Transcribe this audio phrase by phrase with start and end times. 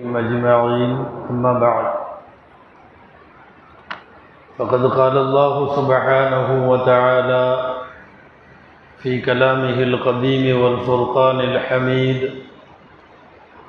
[0.00, 1.92] أجمعين أما بعد.
[4.58, 7.74] فقد قال الله سبحانه وتعالى
[8.98, 12.30] في كلامه القديم والفرقان الحميد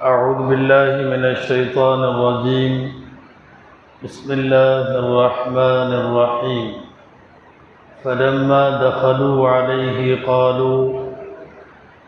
[0.02, 2.74] أعوذ بالله من الشيطان الرجيم.
[4.04, 6.74] بسم الله الرحمن الرحيم.
[8.04, 11.05] فلما دخلوا عليه قالوا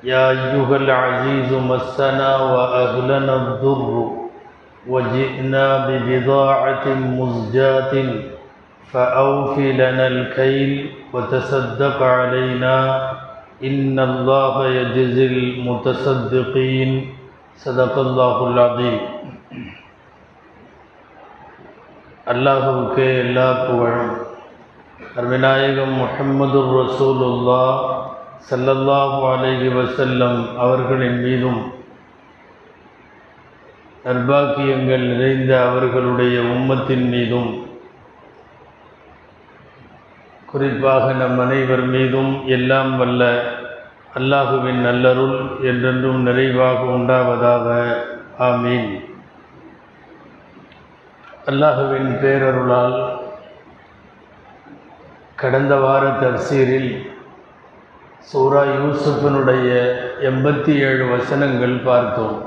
[0.08, 4.12] يا أيها العزيز مسنا وأهلنا الضر
[4.88, 7.94] وجئنا ببضاعة مزجات
[8.94, 12.78] فأوفي لنا الكيل وتصدق علينا
[13.64, 16.92] إن الله يجزي المتصدقين.
[17.64, 18.98] صدق اللہ العظیم
[22.34, 23.86] اللہ کے اللہ کو
[25.16, 28.07] ہر منائے محمد الرسول اللہ
[28.46, 31.74] சல்லல்லாஹு அலைஹி வசல்லம் அவர்களின் மீதும்
[34.06, 37.66] நர்பாக்கியங்கள் நிறைந்த அவர்களுடைய உம்மத்தின் மீதும்
[40.46, 43.24] குறிப்பாக நம் அனைவர் மீதும் எல்லாம் வல்ல
[44.16, 47.68] அல்லாஹுவின் நல்லருள் என்றென்றும் நிறைவாக உண்டாவதாக.
[48.40, 49.04] ஆமீன்.
[51.46, 53.20] அல்லாஹுவின் பேரருளால்
[55.36, 57.17] கடந்த வார தப்சீரில்
[58.32, 59.68] சூரா யூசுஃபினுடைய
[60.30, 62.38] எண்பத்தி ஏழு வசனங்கள் பார்த்தோம்.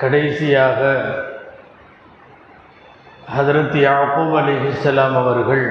[0.00, 0.80] கடைசியாக
[3.36, 5.64] ஹதரத் யாக்கூப் அலிஹிஸ்லாம் அவர்கள்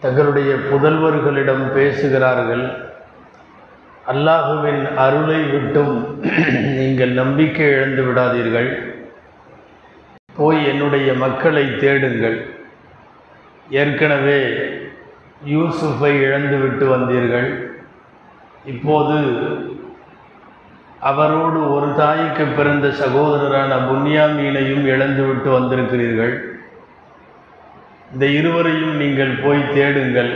[0.00, 2.64] தங்களுடைய புதல்வர்களிடம் பேசுகிறார்கள்
[4.14, 5.96] அல்லாஹுவின் அருளை விட்டும்
[6.80, 8.70] நீங்கள் நம்பிக்கை இழந்து விடாதீர்கள்.
[10.36, 12.38] போய் என்னுடைய மக்களை தேடுங்கள்.
[13.70, 14.40] ஏற்கனவே
[15.48, 17.50] யூசுஃபை இழந்து விட்டு வந்தீர்கள்.
[18.64, 19.16] இப்போது
[21.10, 26.34] அவரோடு ஒரு தாய்க்கு பிறந்த சகோதரரான புன்யாமீனையும் இழந்துவிட்டு வந்திருக்கிறீர்கள்.
[28.12, 30.32] இந்த இருவரையும் நீங்கள் போய் தேடுங்கள்.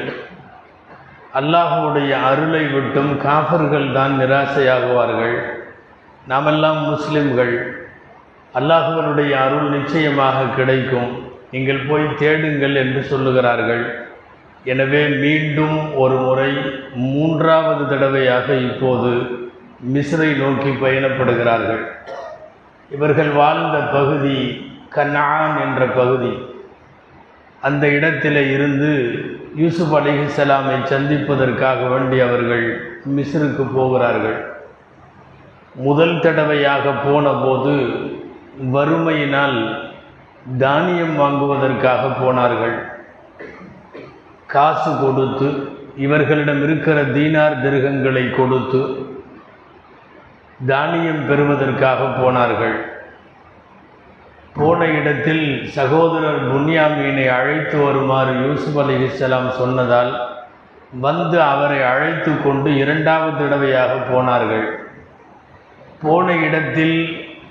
[1.41, 5.37] அல்லாஹுடைய அருளை விட்டும் காஃபர்கள் தான் நிராசையாகுவார்கள்.
[6.27, 7.55] நாமெல்லாம் முஸ்லிம்கள்.
[8.55, 11.11] அல்லாஹுவனுடைய அருள் நிச்சயமாக கிடைக்கும்.
[11.51, 13.85] நீங்கள் போய் தேடுங்கள் என்று சொல்லுகிறார்கள்.
[14.65, 16.53] எனவே மீண்டும் ஒரு முறை
[16.95, 19.11] மூன்றாவது தடவையாக இப்போது
[19.95, 21.83] மிஸ்ரை நோக்கி பயணப்படுகிறார்கள்.
[22.91, 24.39] இவர்கள் வாழ்ந்த பகுதி
[24.89, 26.49] கன்னான் என்ற பகுதி.
[27.61, 28.91] அந்த இடத்தில் இருந்து
[29.57, 34.53] யூசுப் அலிஹலாமை சந்திப்பதற்காக வேண்டி அவர்கள் மிஸ்ருக்கு போகிறார்கள்.
[35.75, 37.75] முதல் தடவையாக போனபோது
[38.73, 39.79] வறுமையினால்
[40.59, 42.94] தானியம் வாங்குவதற்காக போனார்கள்.
[44.55, 45.49] காசு கொடுத்து
[46.05, 48.81] இவர்களிடம் இருக்கிற தீனார் திருகங்களை கொடுத்து
[50.71, 52.77] தானியம் பெறுவதற்காக போனார்கள்.
[54.59, 60.13] போன இடத்தில் சகோதரர் புன்யாமீனை அழைத்து வருமாறு யூசுப் அலி இஸ்லாம் சொன்னதால்
[61.07, 64.67] வந்து அவரை அழைத்து கொண்டு இரண்டாவது தடவையாக போனார்கள்.
[66.05, 66.97] போன இடத்தில்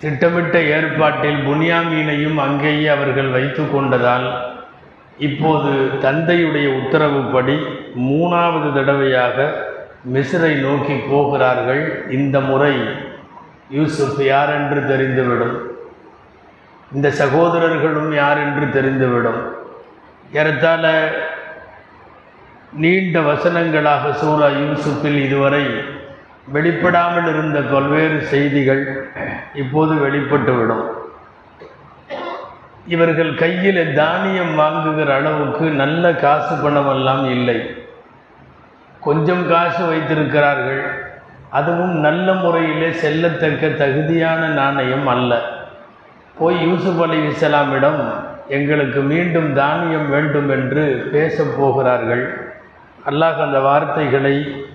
[0.04, 4.28] திட்டமிட்ட ஏற்பாட்டில் புன்யாமீனையும் அங்கேயே அவர்கள் வைத்து கொண்டதால்
[5.18, 5.70] இப்போது
[6.02, 7.56] தந்தையுடைய உத்தரவுப்படி
[8.00, 9.66] மூணாவது தடவையாக
[10.14, 12.06] மிஸ்ரை நோக்கி போகிறார்கள்.
[12.10, 12.74] இந்த முறை
[13.70, 15.58] யூசுப் யார் என்று தெரிந்துவிடும்?
[16.94, 19.42] இந்த சகோதரர்களும் யார் என்று தெரிந்துவிடும்?
[20.34, 21.12] ஏறத்தாழ
[22.74, 25.66] நீண்ட வசனங்களாக சூரா யூசுப்பில் இதுவரை
[26.54, 29.10] வெளிப்படாமல் இருந்த பல்வேறு செய்திகள்
[29.54, 31.02] இப்போது வெளிப்பட்டுவிடும்.
[32.88, 37.76] இவர்கள் கையில் தானியம் வாங்குகிற அளவுக்கு நல்ல காசு பணமெல்லாம் இல்லை.
[39.00, 41.12] கொஞ்சம் காசு வைத்திருக்கிறார்கள்.
[41.50, 45.42] அதுவும் நல்ல முறையிலே செல்லத்தக்க தகுதியான நாணயம் அல்ல.
[46.40, 52.54] போய் யூசுப் அலி இஸ்லாமிடம் எங்களுக்கு மீண்டும் தானியம் வேண்டும் என்று பேசப் போகிறார்கள்.
[53.06, 54.66] அல்லாஹ் அந்த வார்த்தைகளை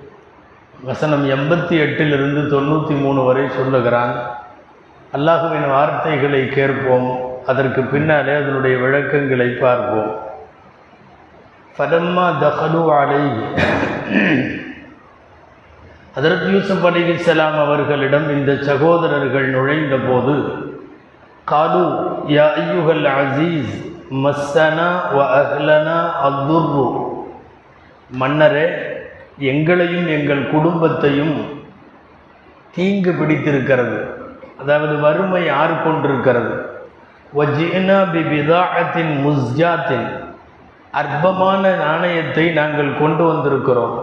[0.83, 4.21] வசனம் எண்பத்தி எட்டிலிருந்து தொண்ணூற்றி மூணு வரை சொல்லுகிறான்.
[5.17, 7.28] அல்லாஹுவின் வார்த்தைகளை கேட்போம்.
[7.47, 10.13] அதற்கு பின்னாலே அதனுடைய விளக்கங்களை பார்ப்போம்.
[11.79, 13.25] பலம்மா தஹலு அலை
[16.15, 20.35] அதற்கு யூசுப் அலி இஸ்லாம் அவர்களிடம் இந்த சகோதரர்கள் நுழைந்த போது
[21.45, 21.85] காலு
[22.27, 23.75] யா ஐயுகல் அசீஸ்
[24.25, 25.99] மஸ்ஸனா வ அஹ்லனா
[26.29, 26.87] அத்துர்ரு
[28.11, 28.67] மன்னரே
[29.39, 31.37] எங்களையும் எங்கள் குடும்பத்தையும்
[32.75, 33.99] தீங்கு பிடித்திருக்கிறது.
[34.61, 36.68] அதாவது வறுமை ஆறு கொண்டிருக்கிறது.
[37.37, 40.09] வஜினா பிபிதாகத்தின் முஸ்ஜாத்தின்
[41.01, 43.97] அற்பமான நாணயத்தை நாங்கள் கொண்டு வந்திருக்கிறோம்.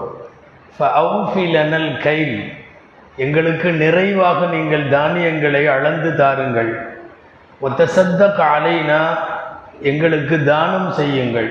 [0.99, 2.37] அவுஃபிலனல் கைல்
[3.25, 6.71] எங்களுக்கு நிறைவாக நீங்கள் தானியங்களை அளந்து தாருங்கள்.
[7.65, 9.01] ஒத்த சத்த காலைனா
[9.91, 11.49] எங்களுக்கு தானம் செய்யுங்கள்.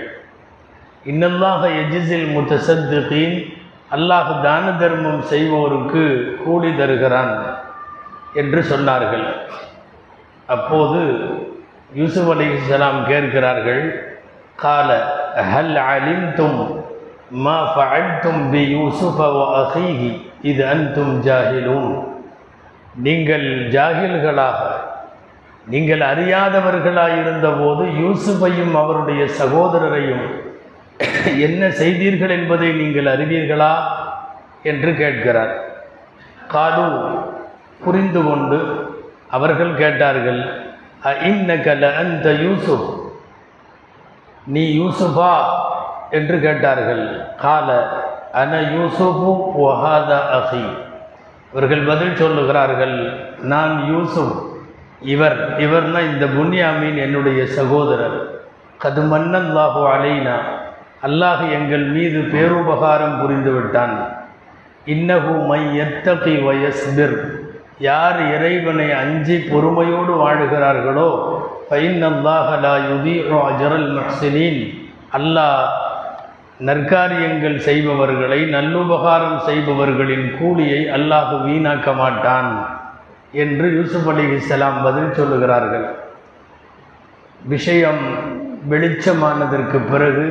[1.11, 3.37] இன்னல்லாக எஜிசில் முத்தசத்துகீன்
[3.97, 6.05] அல்லாஹ் தான தர்மம் செய்வோருக்கு
[6.45, 7.35] கூலி தருகிறான்
[8.43, 9.27] என்று சொன்னார்கள்.
[10.55, 11.03] அப்போது
[11.93, 14.13] யூசுப் அலைஹிஸ்ஸலாம் கேட்கிறார்கள்
[14.57, 14.89] கால
[15.53, 16.83] ஹல் அலிம்தும்
[17.31, 22.05] மா ஃபஅல்தும் பி யூசுஃப வ அஹீஹி இது அன்தும் ஜாஹிலூன்.
[22.95, 24.61] நீங்கள் ஜாகில்களாக
[25.67, 30.25] நீங்கள் அறியாதவர்களாக இருந்தபோது யூசுஃபையும் அவருடைய சகோதரரையும்
[31.39, 33.73] என்ன செய்தீர்கள் என்பதை நீங்கள் அறிவீர்களா?
[34.63, 35.55] என்று கேட்கிறார்.
[36.49, 36.87] காலு
[37.85, 38.59] புரிந்து கொண்டு
[39.31, 40.64] அவர்கள் கேட்டார்கள்
[41.05, 43.13] இன்னகல அந்த யூசுப்
[44.47, 45.35] நீ யூசுஃபா
[46.11, 47.27] என்று கேட்டார்கள்.
[47.37, 47.89] கால
[48.33, 50.65] அன யூசுஃபு ஒஹாத அஹி.
[51.53, 54.63] இவர்கள் பதில் சொல்லுகிறார்கள் நான் யூசுப்
[55.01, 58.41] இவர் இவர்னா இந்த புன்யாமீன் என்னுடைய சகோதரர்.
[58.85, 60.37] கது மன்னல்லாஹு அலைனா.
[61.03, 64.09] அல்லாஹ் எங்கள் மீது பேருபகாரம் புரிந்துவிட்டான்.
[64.87, 67.44] இன்னகு இன்னஹு மை எத்தகி வயஸ்பிர்.
[67.87, 71.09] யார் இறைவனை அஞ்சி பொறுமையோடு வாழுகிறார்களோ
[71.69, 72.51] ஃபைன் அல்லாஹ்
[73.49, 73.91] அஜரல்
[75.19, 75.65] அல்லாஹ்
[76.69, 82.51] நற்காரியங்கள் செய்பவர்களை நல்லுபகாரம் செய்பவர்களின் கூலியை அல்லாஹ் வீணாக்க மாட்டான்
[83.45, 85.87] என்று யூசுப் அலி இஸ்லாம் பதில் சொல்லுகிறார்கள்.
[87.53, 88.03] விஷயம்
[88.73, 90.27] வெளிச்சமானதற்கு பிறகு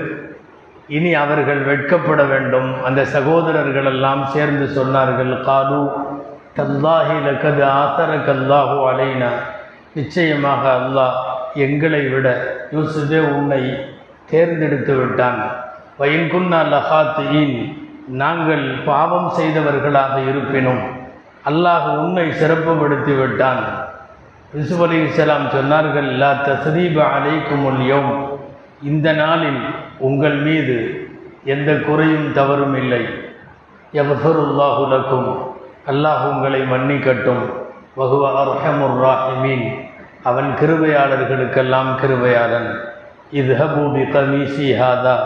[0.97, 2.69] இனி அவர்கள் வெட்கப்பட வேண்டும்.
[2.87, 5.81] அந்த சகோதரர்கள் எல்லாம் சேர்ந்து சொன்னார்கள் காலு
[6.57, 9.29] தல்லாஹி லக்கது ஆத்தர கல்லாஹு அலைனா.
[9.97, 11.15] நிச்சயமாக அல்லாஹ்
[11.65, 12.27] எங்களை விட
[12.75, 13.61] யூசுஃபே உன்னை
[14.31, 15.39] தேர்ந்தெடுத்து விட்டான்.
[15.99, 17.55] வயன்குன்னா லஹாத்தியின்
[18.21, 20.83] நாங்கள் பாவம் செய்தவர்களாக இருப்பினும்
[21.49, 23.63] அல்லாஹ் உன்னை சிறப்புப்படுத்தி விட்டான்.
[24.55, 28.13] யூசுப் அலி இஸ்லாம் சொன்னார்கள் லா தசதீப அலைக்கும் யோம்.
[28.91, 29.61] இந்த நாளில்
[30.07, 30.77] உங்கள் மீது
[31.53, 33.03] எந்த குறையும் தவறும் இல்லை.
[34.01, 35.31] எவசருல்லாஹுலக்கும்
[35.87, 37.49] அல்லாஹ் உங்களை மன்னிக்கட்டும்.
[37.97, 39.85] வகுவ அர்ஹமுர் ராஹிமீன்.
[40.23, 42.79] அவன் கிருபையாளர்களுக்கெல்லாம் கிருபையாளன்.
[43.31, 45.17] இது ஹபூபி கமீசி ஹாதா.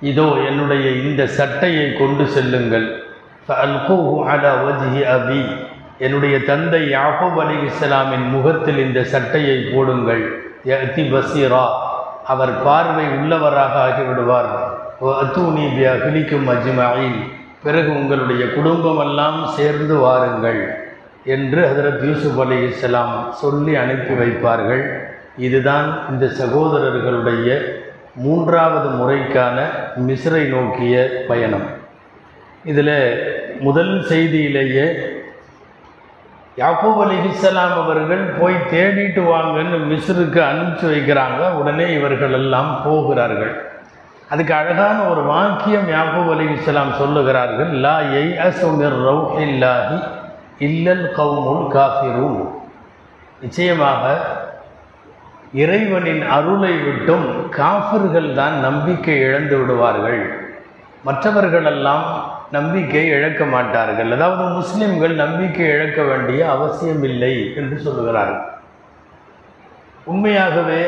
[0.00, 3.02] இதோ என்னுடைய இந்த சட்டையை கொண்டு செல்லுங்கள்.
[3.48, 5.56] அபி.
[5.98, 10.42] என்னுடைய தந்தை யாகூப் அலி இஸ்லாமின் முகத்தில் இந்த சட்டையை போடுங்கள்.
[10.96, 11.68] பசீரா
[12.24, 14.50] அவர் பார்வை உள்ளவராக ஆகிவிடுவார்.
[15.02, 17.38] அத்தூனி பி அகிலிக்கும் அஜ்மாயின்.
[17.62, 20.88] பிறகு உங்களுடைய குடும்பமெல்லாம் சேர்ந்து வாருங்கள்
[21.24, 24.98] என்று ஹதரத் யூசுப் அலி இஸ்லாம் சொல்லி அனுப்பி வைப்பார்கள்.
[25.36, 27.78] இதுதான் இந்த சகோதரர்களுடைய
[28.14, 29.64] மூன்றாவது முறைக்கான
[30.06, 31.68] மிஸ்ரை நோக்கிய பயணம்.
[32.64, 32.96] இதில்
[33.60, 35.18] முதல் செய்தியிலேயே
[36.56, 41.52] யாக்கூப் அலிஹிஸ்லாம் அவர்கள் போய் தேடிட்டு வாங்கன்னு மிஸ்ருக்கு அனுப்பிச்சு வைக்கிறாங்க.
[41.52, 43.69] உடனே இவர்கள் எல்லாம் போகிறார்கள்.
[44.32, 49.96] அதுக்கு அழகான ஒரு வாக்கியம் யாக்கூப் அலிஹிஸ்லாம் சொல்லுகிறார்கள் லா எய் அசுமிர் ரவுஹில்லாஹி
[50.66, 52.40] இல்லல் கவுமுல் காஃபிரூன்.
[53.44, 54.04] நிச்சயமாக
[55.62, 57.26] இறைவனின் அருளை விட்டும்
[57.60, 60.20] காஃபிர்கள் தான் நம்பிக்கை இழந்து விடுவார்கள்.
[61.08, 62.04] மற்றவர்களெல்லாம்
[62.56, 64.10] நம்பிக்கை இழக்க மாட்டார்கள்.
[64.16, 68.44] அதாவது முஸ்லிம்கள் நம்பிக்கை இழக்க வேண்டிய அவசியம் இல்லை என்று சொல்லுகிறார்கள்.
[70.12, 70.80] உண்மையாகவே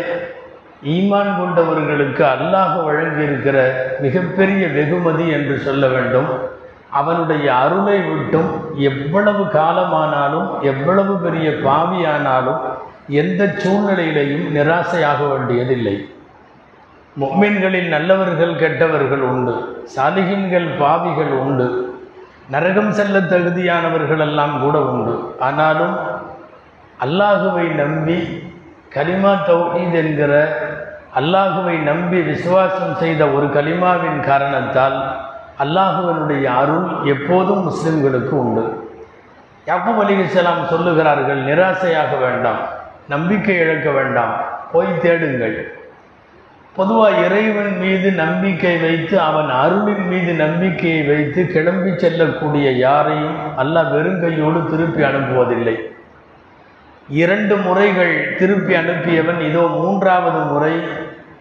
[0.84, 3.70] ஈமான் கொண்டவர்களுக்கு அல்லாஹ் வழங்கியிருக்கிற
[4.00, 6.26] மிகப்பெரிய வெகுமதி என்று சொல்ல வேண்டும்.
[6.90, 12.60] அவனுடைய அருளை விட்டும் எவ்வளவு காலமானாலும் எவ்வளவு பெரிய பாவியானாலும்
[13.08, 16.08] எந்த சூழ்நிலையிலையும் நிராசையாக வேண்டியதில்லை.
[17.20, 19.84] மொம்மின்களில் நல்லவர்கள் கெட்டவர்கள் உண்டு.
[19.96, 21.94] சாலிகின்கள் பாவிகள் உண்டு.
[22.50, 25.36] நரகம் செல்ல தகுதியானவர்கள் எல்லாம் கூட உண்டு.
[25.38, 25.96] ஆனாலும்
[27.00, 28.50] அல்லாஹுவை நம்பி
[28.94, 30.32] கலிமா தௌஹீத் என்கிற
[31.19, 34.97] அல்லாஹுவை நம்பி விசுவாசம் செய்த ஒரு கலிமாவின் காரணத்தால்
[35.59, 38.64] அல்லாஹுவனுடைய அருள் எப்போதும் முஸ்லிம்களுக்கு உண்டு.
[39.66, 42.61] யாக்கூப் அலிகலாம் சொல்லுகிறார்கள் நிராசையாக வேண்டாம்
[43.09, 44.35] நம்பிக்கை இழக்க வேண்டாம்
[44.73, 45.81] போய் தேடுங்கள்.
[46.76, 54.71] பொதுவாக இறைவன் மீது நம்பிக்கை வைத்து அவன் அருளின் மீது நம்பிக்கையை வைத்து கிளம்பி செல்லக்கூடிய யாரையும் அல்லாஹ் வெறுங்கையோடு
[54.71, 55.91] திருப்பி அனுப்புவதில்லை.
[57.09, 60.75] இரண்டு முறைகள் திருப்பி அனுப்பியவன் இதோ மூன்றாவது முறை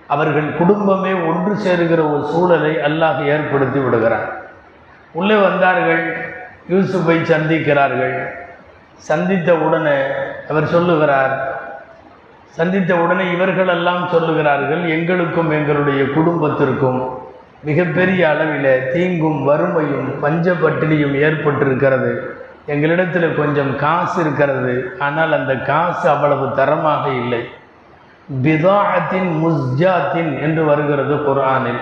[0.08, 4.28] அவர்கள் குடும்பமே ஒன்று சேருகிற ஒரு சூழலை அல்லாஹ் ஏற்படுத்தி விடுகிறான்.
[5.12, 6.04] உள்ளே வந்தார்கள்
[6.70, 8.16] யூசுஃபை சந்திக்கிறார்கள்.
[8.98, 10.00] சந்தித்த உடனே
[10.50, 11.60] அவர் சொல்லுகிறார்
[12.50, 17.20] சந்தித்த உடனே இவர்களெல்லாம் சொல்லுகிறார்கள் எங்களுக்கும் எங்களுடைய குடும்பத்திற்கும்
[17.64, 22.12] மிகப்பெரிய அளவில் தீங்கும் வறுமையும் பஞ்சப்பட்டினியும் ஏற்பட்டிருக்கிறது.
[22.66, 27.48] எங்களிடத்தில் கொஞ்சம் காசு இருக்கிறது ஆனால் அந்த காசு அவ்வளவு தரமாக இல்லை.
[28.44, 31.80] பிதாஅத்தின் முஸ்ஜாத்தின் என்று வருகிறது குரானில்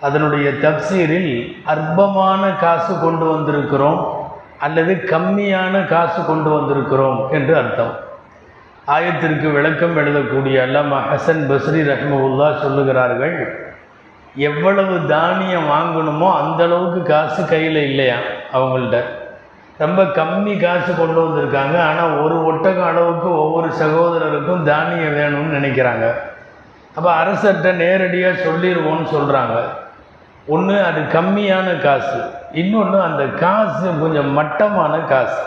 [0.00, 4.06] அதனுடைய தப்சீரில் அற்பமான காசு கொண்டு வந்திருக்கிறோம்
[4.58, 7.98] அல்லது கம்மியான காசு கொண்டு வந்திருக்கிறோம் என்று அர்த்தம்.
[8.86, 13.56] ஆயத்திற்கு விளக்கம் எழுதக்கூடிய அல்லாமா ஹசன் பஸ்ரி ரஹ்மவுல்லா சொல்லுகிறார்கள்
[14.34, 18.16] எவ்வளவு தானியம் வாங்கணுமோ அந்த அளவுக்கு காசு கையில் இல்லையா?
[18.52, 19.20] அவங்கள்ட்ட.
[19.78, 21.76] ரொம்ப கம்மி காசு கொண்டு வந்திருக்காங்க.
[21.88, 26.06] ஆனால் ஒரு ஒட்டகம் அளவுக்கு ஒவ்வொரு சகோதரருக்கும் தானியம் வேணும்னு நினைக்கிறாங்க.
[26.96, 29.56] அப்போ அரசர்கிட்ட நேரடியாக சொல்லிடுவோன்னு சொல்கிறாங்க
[30.54, 32.20] ஒன்று அது கம்மியான காசு.
[32.62, 35.42] இன்னொன்று அந்த காசு கொஞ்சம் மட்டமான காசு.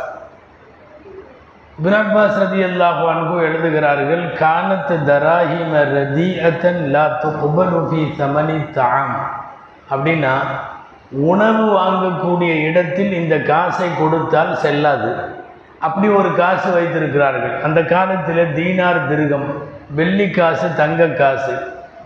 [1.84, 9.18] பினாட்பாஸ் ரதி அல்லாஹானுக்கு எழுதுகிறார்கள் கானத்து தராஹிம ரதி அத்தன் லா துபலுஃபி சமனி தாம்
[9.94, 10.34] அப்படின்னா
[11.12, 15.12] உணவு வாங்கக்கூடிய இடத்தில் இந்த காசை கொடுத்தால் செல்லாது.
[15.80, 17.62] அப்படி ஒரு காசு வைத்திருக்கிறார்கள்.
[17.62, 19.48] அந்த காலத்தில் தீனார் திருகம்
[19.98, 21.56] வெள்ளி காசு தங்க காசு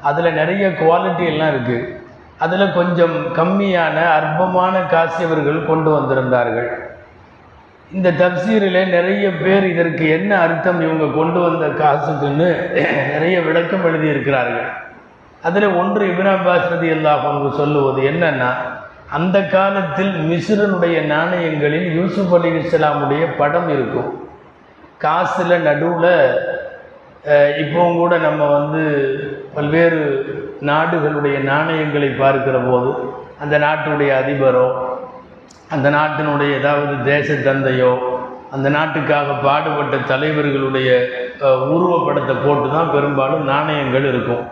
[0.10, 1.88] அதில் நிறைய குவாலிட்டி எல்லாம் இருக்குது
[2.46, 6.70] அதில் கொஞ்சம் கம்மியான அற்பமான காசு இவர்கள் கொண்டு வந்திருந்தார்கள்.
[7.91, 12.50] இந்த தப்சீரில் நிறைய பேர் இதற்கு என்ன அர்த்தம் இவங்க கொண்டு வந்த காசுக்குன்னு
[13.13, 14.70] நிறைய விளக்கம் எழுதியிருக்கிறார்கள்.
[15.48, 18.51] அதில் ஒன்று இபின் அப்பாஸ் ரதி அல்லாஹ் சொல்லுவது என்னன்னா
[19.18, 24.10] அந்த காலத்தில் மிஸ்ரனுடைய நாணயங்களில் யூசுப் அலி இஸ்லாமுடைய படம் இருக்கும்.
[25.04, 26.13] காசில் நடுவில்
[27.62, 28.82] இப்போவும் கூட நம்ம வந்து
[29.56, 30.01] பல்வேறு
[30.70, 32.92] நாடுகளுடைய நாணயங்களை பார்க்கிற போது
[33.44, 34.68] அந்த நாட்டுடைய அதிபரோ
[35.75, 37.92] அந்த நாட்டினுடைய ஏதாவது தேச தந்தையோ
[38.56, 40.89] அந்த நாட்டுக்காக பாடுபட்ட தலைவர்களுடைய
[41.74, 44.46] உருவப்படத்தை போட்டு தான் பெரும்பாலும் நாணயங்கள் இருக்கும்.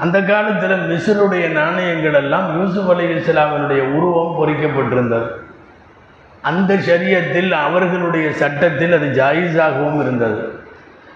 [0.00, 5.28] அந்த காலத்தில் மிஸ்ருடைய நாணயங்கள் எல்லாம் யூசுப் அலி இஸ்லாமினுடைய உருவம் பொறிக்கப்பட்டிருந்தது.
[6.42, 10.62] அந்த சரியத்தில் அவர்களுடைய சட்டத்தில் அது ஜாயிஸாகவும் இருந்தது.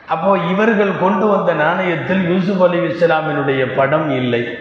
[0.07, 4.59] அப்போ இவர்கள் கொண்டு வந்த நாணயத்தில் யூசுப் அலி இஸ்லாமினுடைய படம் இல்லை.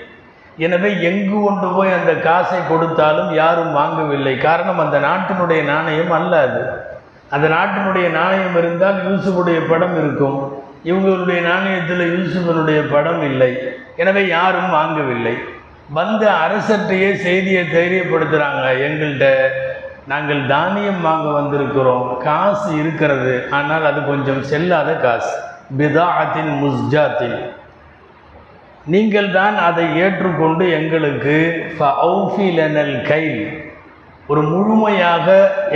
[0.58, 4.38] எனவே எங்கு கொண்டு போய் அந்த காசை கொடுத்தாலும் யாரும் வாங்கவில்லை.
[4.38, 6.92] காரணம் அந்த நாட்டினுடைய நாணயம் அல்ல அது.
[7.30, 10.52] அந்த நாட்டினுடைய நாணயம் இருந்தால் யூசுஃபுடைய படம் இருக்கும்.
[10.90, 13.52] இவங்களுடைய நாணயத்தில் யூசுஃபனுடைய படம் இல்லை.
[14.02, 15.36] எனவே யாரும் வாங்கவில்லை.
[15.98, 19.28] வந்த அரசற்றையே செய்தியை தைரியப்படுத்துகிறாங்க எங்கள்கிட்ட
[20.12, 22.08] நாங்கள் தானியம் வாங்க வந்திருக்கிறோம்.
[22.28, 23.34] காசு இருக்கிறது.
[23.58, 25.34] ஆனால் அது கொஞ்சம் செல்லாத காசு.
[25.80, 27.38] பிதாஅத்தின் முஸ்ஜாத்தின்
[28.94, 31.36] நீங்கள் தான் அதை ஏற்றுக்கொண்டு எங்களுக்கு
[31.78, 33.25] ஃபௌஃபிலனல் கை
[34.32, 35.28] ஒரு முழுமையாக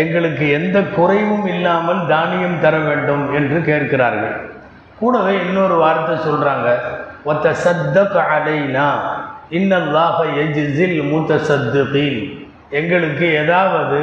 [0.02, 4.36] எங்களுக்கு எந்த குறைவும் இல்லாமல் தானியம் தர வேண்டும் என்று கேட்கிறார்கள்.
[5.00, 6.78] கூடவே இன்னொரு வார்த்தை சொல்கிறாங்க
[7.24, 8.90] ஒத்த சத்தக் அலைனா
[9.50, 14.00] இன்னல்லாக எஜிசில் மூத்த சத்துகீன் எங்களுக்கு ஏதாவது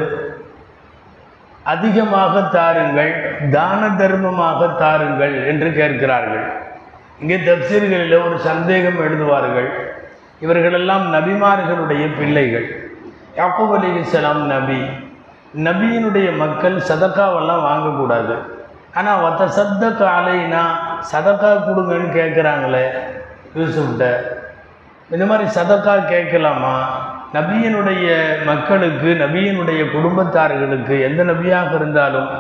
[1.63, 3.13] அதிகமாக தாருங்கள்
[3.51, 6.47] தான தர்மமாக தாருங்கள் என்று கேட்கிறார்கள்.
[7.21, 9.69] இங்கே தப்சீர்களில் ஒரு சந்தேகம் எழுதுவார்கள்.
[10.41, 12.67] இவர்களெல்லாம் நபிமார்களுடைய பிள்ளைகள்.
[13.37, 14.81] யாக்கூப் அலி இஸ்லாம் நபி.
[15.57, 18.35] நபியினுடைய மக்கள் சதக்காவெல்லாம் வாங்கக்கூடாது.
[18.99, 20.63] ஆனால் ஒத்த சத்த காலைனா
[21.13, 22.85] சதக்கா கொடுங்கன்னு கேட்குறாங்களே
[23.57, 24.05] யூசுஃப்ட
[25.11, 26.75] இந்த மாதிரி சதக்கா கேட்கலாமா?
[27.33, 28.07] நபியினுடைய
[28.45, 32.31] மக்களுக்கு நபியினுடைய குடும்பத்தார்களுக்கு எந்த நபியாக இருந்தாலும்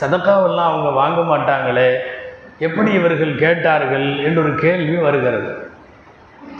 [0.00, 1.90] சதக்காவெல்லாம் அவங்க வாங்க மாட்டாங்களே
[2.58, 5.50] எப்படி இவர்கள் கேட்டார்கள் என்று ஒரு கேள்வி வருகிறது.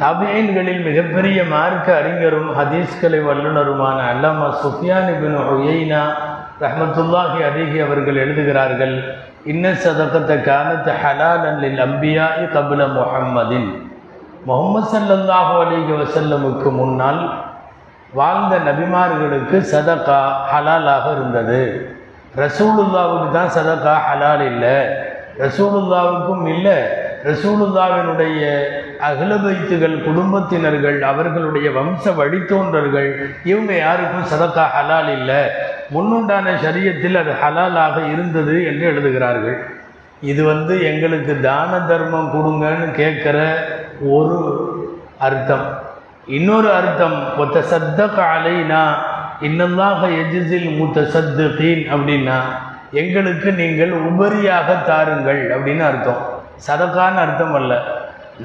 [0.00, 6.02] தபியன்களில் மிகப்பெரிய மார்க்க அறிஞரும் ஹதீஸ்கலை வல்லுநருமான அல்லாமா சுஃபியான் இபின் ஒய்னா
[6.64, 8.96] ரஹமத்துல்லாஹி அலிஹி அவர்கள் எழுதுகிறார்கள்
[9.44, 13.70] இன்ன சதக்கத்தை கானத் ஹலால் அல்லில் அம்பியாஇ கபில முஹம்மதின்.
[14.48, 17.22] முகமது சல்லாஹு அலிஹி வசல்லமுக்கு முன்னால்
[18.12, 21.62] வாழ்ந்த நபிமார்களுக்கு சதகா ஹலாலாக இருந்தது.
[22.42, 24.76] ரசூலுல்லாவுக்கு தான் சதக்கா ஹலால் இல்லை.
[25.44, 26.78] ரசூலுல்லாவுக்கும் இல்லை.
[27.28, 28.42] ரசூலுல்லாவினுடைய
[29.08, 33.10] அகலபைத்துகள் குடும்பத்தினர்கள் அவர்களுடைய வம்ச வழித்தோன்றர்கள்
[33.50, 35.40] இவங்க யாருக்கும் சதக்கா ஹலால் இல்லை.
[35.94, 39.58] முன்னுண்டான சரியத்தில் அது ஹலாலாக இருந்தது என்று எழுதுகிறார்கள்.
[40.30, 43.38] இது வந்து எங்களுக்கு தான தர்மம் கொடுங்கன்னு கேட்குற
[44.16, 44.38] ஒரு
[45.28, 45.66] அர்த்தம்.
[46.38, 48.82] இன்னொரு அர்த்தம் ஒத்த சத்த காலைனா
[49.48, 52.40] இன்னல்லாக எஜிசில் மூத்த சத்து தீன் அப்படின்னா
[53.02, 56.22] எங்களுக்கு நீங்கள் உபரியாக தாருங்கள் அப்படின்னு அர்த்தம்.
[56.66, 57.72] சதக்கான்னு அர்த்தம் அல்ல.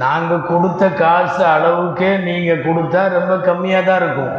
[0.03, 4.33] நாங்கள் கொடுத்த காசு அளவுக்கே நீங்கள் கொடுத்தா ரொம்ப கம்மியாக தான் இருக்கும்.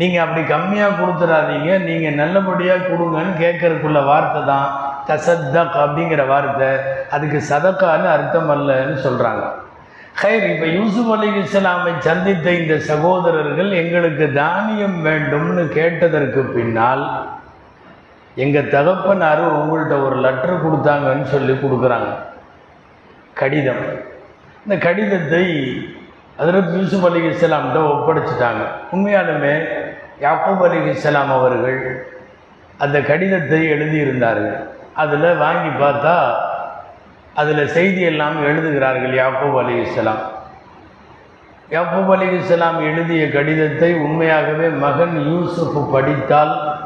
[0.00, 4.68] நீங்கள் அப்படி கம்மியாக கொடுத்துடாதீங்க நீங்கள் நல்லபடியாக கொடுங்கன்னு கேட்கறதுக்குள்ள வார்த்தை தான்
[5.08, 6.70] தசத்தக் அப்படிங்கிற வார்த்தை.
[7.16, 9.44] அதுக்கு சதக்கான்னு அர்த்தம் அல்லன்னு சொல்கிறாங்க
[10.22, 17.04] ஹைர் இப்போ யூசுப் அலி இஸ்லாமை சந்தித்த இந்த சகோதரர்கள் எங்களுக்கு தானியம் வேண்டும்னு கேட்டதற்கு பின்னால்
[18.36, 22.10] எங்கள் தகப்பனார் உங்கள்கிட்ட ஒரு லெட்ரு கொடுத்தாங்கன்னு சொல்லி கொடுக்குறாங்க.
[23.34, 23.84] கடிதம்.
[24.66, 25.44] இந்த கடிதத்தை
[26.36, 28.64] அதற்கு யூசுப் அலி இஸ்லாம்கிட்ட ஒப்படைச்சிட்டாங்க.
[28.92, 29.54] உண்மையாலுமே
[30.20, 32.06] யாக்கூப் அலி இஸ்லாம் அவர்கள்
[32.78, 34.56] அந்த கடிதத்தை எழுதியிருந்தார்கள்.
[34.94, 36.34] அதில் வாங்கி பார்த்தா
[37.34, 40.22] அதில் செய்தி எல்லாம் எழுதுகிறார்கள் யாக்கூப் அலி இஸ்லாம்.
[41.70, 46.80] யாக்கூப் அலி இஸ்லாம் எழுதிய கடிதத்தை உண்மையாகவே மகன் யூசுப் படித்தால்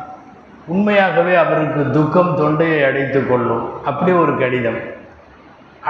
[0.66, 3.84] உண்மையாகவே அவருக்கு துக்கம் தொண்டையை அடைத்து கொள்ளும்.
[3.84, 4.94] அப்படி ஒரு கடிதம்.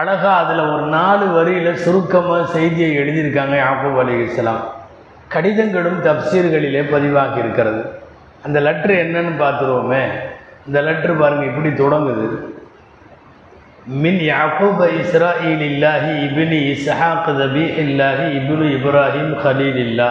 [0.00, 4.65] அழகா அதில் ஒரு நாலு வரியில் சுருக்கமாக செய்தியை எழுதியிருக்காங்க யாக்கூப் அலி இஸ்லாம்
[5.35, 7.81] கடிதங்களும் தப்சீர்களிலே பதிவாகி இருக்கிறது.
[8.47, 10.03] அந்த லெட்ரு என்னன்னு பார்த்துருவோமே.
[10.67, 12.26] இந்த லெட்ரு பாருங்கள் இப்படி தொடங்குது.
[14.03, 20.09] மின் யாக்கூப் இஸ்ராயில் இல்லாஹி இபினி இஸ்ஹாக் தபி இல்லாஹி இபுனு இப்ராஹிம் ஹலீல் இல்லா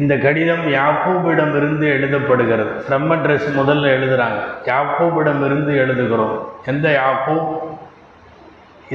[0.00, 2.70] இந்த கடிதம் யாக்கூபிடமிருந்து எழுதப்படுகிறது.
[2.84, 6.36] ஃப்ரம் அட்ரஸ் முதல்ல எழுதுகிறாங்க யாக்கூபிடமிருந்து எழுதுகிறோம்.
[6.72, 7.50] எந்த யாக்கூப்?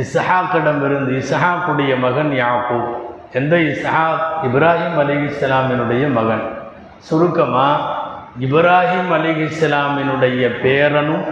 [0.01, 2.89] இஸ்ஹாக்கிடமிருந்து இசஹாக்குடைய மகன் யாக்கூப்.
[3.33, 4.23] எந்த இசஹாக்?
[4.43, 6.41] இப்ராஹிம் அலி இஸ்லாமினுடைய மகன்.
[6.97, 7.83] சுருக்கமாக
[8.39, 11.25] இப்ராஹிம் அலி இஸ்லாமினுடைய பேரனும்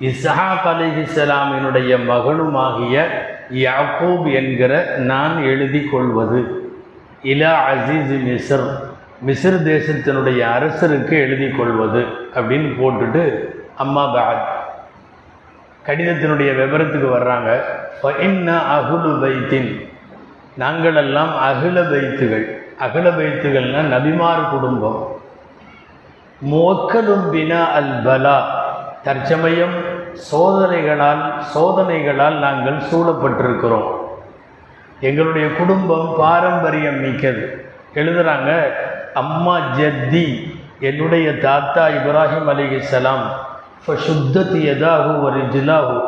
[0.00, 3.04] இசஹாக் அலி இஸ்லாமினுடைய மகனுமாகிய
[3.52, 6.70] யாக்கூப் என்கிற நான் எழுதி கொள்வது.
[7.22, 8.66] இலா அசீஸ் மிஸ்ர்.
[9.26, 12.04] மிஸ்ர் தேசத்தினுடைய அரசருக்கு எழுதி கொள்வது
[12.34, 13.34] அப்படின்னு போட்டுட்டு
[13.76, 14.55] அம்மா பாத்
[15.86, 17.60] கடிதத்தினுடைய விவரத்துக்கு வர்றாங்க.
[18.76, 19.90] அகுலு பைத்தின்.
[20.58, 22.46] நாங்களெல்லாம் அகில பைத்துகள்.
[22.78, 25.20] அகில வைத்துகள்னால் நபிமார் குடும்பம்.
[26.50, 28.64] மோக்கலும் பினா அல் பலா.
[29.04, 29.94] தற்சமயம்
[30.32, 33.94] சோதனைகளால் சோதனைகளால் நாங்கள் சூழப்பட்டிருக்கிறோம்.
[35.00, 37.70] எங்களுடைய குடும்பம் பாரம்பரியம் மிக்கது.
[37.94, 38.62] எழுதுகிறாங்க
[39.14, 43.45] அம்மா ஜத்தி என்னுடைய தாத்தா இப்ராஹிம் அலிகலாம்
[43.86, 46.06] இப்போ சுத்தத்து எதாகு ஒரு ஜிலாகும்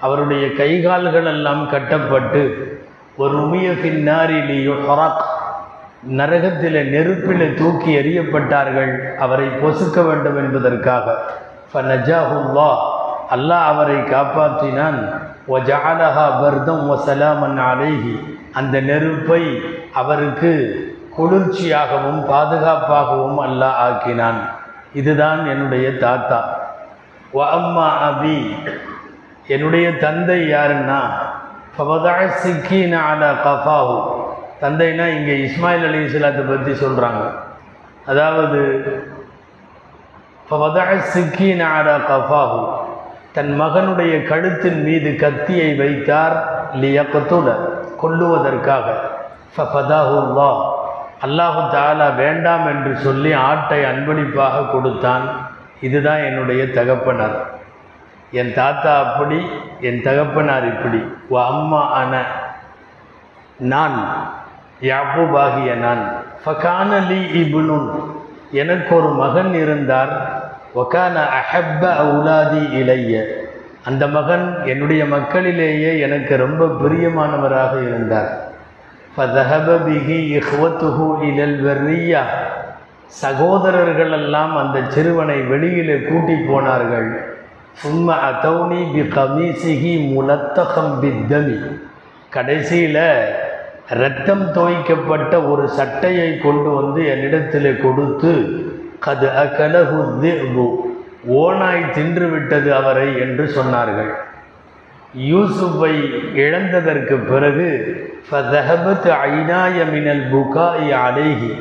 [0.00, 2.42] அவருடைய கைகால்கள் எல்லாம் கட்டப்பட்டு
[3.16, 5.26] ஒரு உமிய பின்னாரிலேயோ ஹொராக்
[6.18, 9.16] நரகத்தில் நெருப்பில் தூக்கி எறியப்பட்டார்கள்.
[9.16, 11.16] அவரை பொசுக்க வேண்டும் என்பதற்காக.
[11.74, 12.70] ஃபனஜாஹுல்லா
[13.30, 14.98] அல்லாஹ் அவரை காப்பாற்றினான்.
[15.48, 20.52] ஒஜாலஹா பர்தம் ஒ சலாமன் அலேஹி அந்த நெருப்பை அவருக்கு
[21.18, 24.40] குளிர்ச்சியாகவும் பாதுகாப்பாகவும் அல்லாஹ் ஆக்கினான்.
[24.92, 26.59] இதுதான் என்னுடைய தாத்தா.
[27.34, 28.38] வ அம்மா அபி
[29.46, 31.00] என்னுடைய தந்தை யாருன்னா?
[31.74, 33.98] ஃபவதா சிக்கீன அல கஃபாஹு.
[34.62, 37.22] தந்தைனா இங்கே இஸ்மாயில் அலி இஸ்லாத்தை பற்றி சொல்கிறாங்க
[38.06, 38.60] அதாவது
[40.48, 42.60] ஃபவதா சிக்கீன அல கஃபாஹு.
[43.32, 46.36] தன் மகனுடைய கழுத்தின் மீது கத்தியை வைத்தார்
[46.82, 47.48] லியக்கத்துட
[48.02, 48.86] கொல்லுவதற்காக.
[49.54, 50.50] ஃபஃபதாஹுல்லா
[51.26, 51.60] அல்லாஹு.
[51.76, 55.26] தாலா வேண்டாம் என்று சொல்லி ஆட்டை அன்பளிப்பாக கொடுத்தான்.
[55.80, 57.38] இதுதான் என்னுடைய தகப்பனார்.
[58.30, 59.38] என் தாத்தா அப்படி
[59.80, 61.00] என் தகப்பனார் இப்படி.
[61.28, 62.22] ஓ அம்மா அன
[63.58, 63.98] நான்
[64.80, 66.02] யாபூபாகிய நான்
[66.44, 67.88] ஃபகானலி இபுனுன்
[68.52, 70.12] எனக்கு ஒரு மகன் இருந்தார்.
[70.74, 73.12] ஒகான அஹப்ப அவுலாதி இளைய
[73.84, 78.30] அந்த மகன் என்னுடைய மக்களிலேயே எனக்கு ரொம்ப பிரியமானவராக இருந்தார்.
[79.16, 82.22] ஃபதஹப பிஹி இஹ்வத்துஹு இலல் வெர்ரியா.
[83.18, 87.08] சகோதரர்கள் எல்லாம் அந்த சிறுவனை வெளியிலே கூட்டி போனார்கள்.
[87.82, 91.58] சும்ம அதௌனி பி கமீசிகி முலத்தகம் பித்தமி
[92.34, 93.04] கடைசியில்
[93.94, 98.32] இரத்தம் துவைக்கப்பட்ட ஒரு சட்டையை கொண்டு வந்து என்னிடத்தில் கொடுத்து
[99.06, 100.66] கது அகலகு திபு
[101.42, 104.12] ஓனாய் தின்றுவிட்டது அவரை என்று சொன்னார்கள்.
[105.30, 105.94] யூசுஃபை
[106.44, 107.68] இழந்ததற்கு பிறகு
[108.28, 111.52] ஃபதஹபத் ஐநாய மினல் புகாய் அடைகி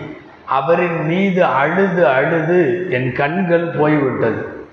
[0.49, 4.67] அவரின் மீது அழுது அழுது என் கண்கள் போய்விட்டது.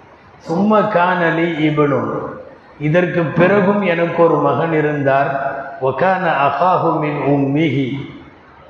[0.48, 2.40] சும்ம கானலி இபனும்
[2.80, 5.60] இதற்கு பிறகும் எனக்கு ஒரு மகன் இருந்தார்.
[5.82, 7.90] ஒகான அகாஹுமின் உம்மிஹி.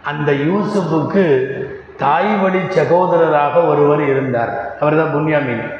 [0.04, 1.48] அந்த யூசுஃபுக்கு
[1.96, 4.76] தாய் வழி சகோதரராக ஒருவர் இருந்தார்.
[4.80, 5.70] அவர் தான் புன்யாமின்.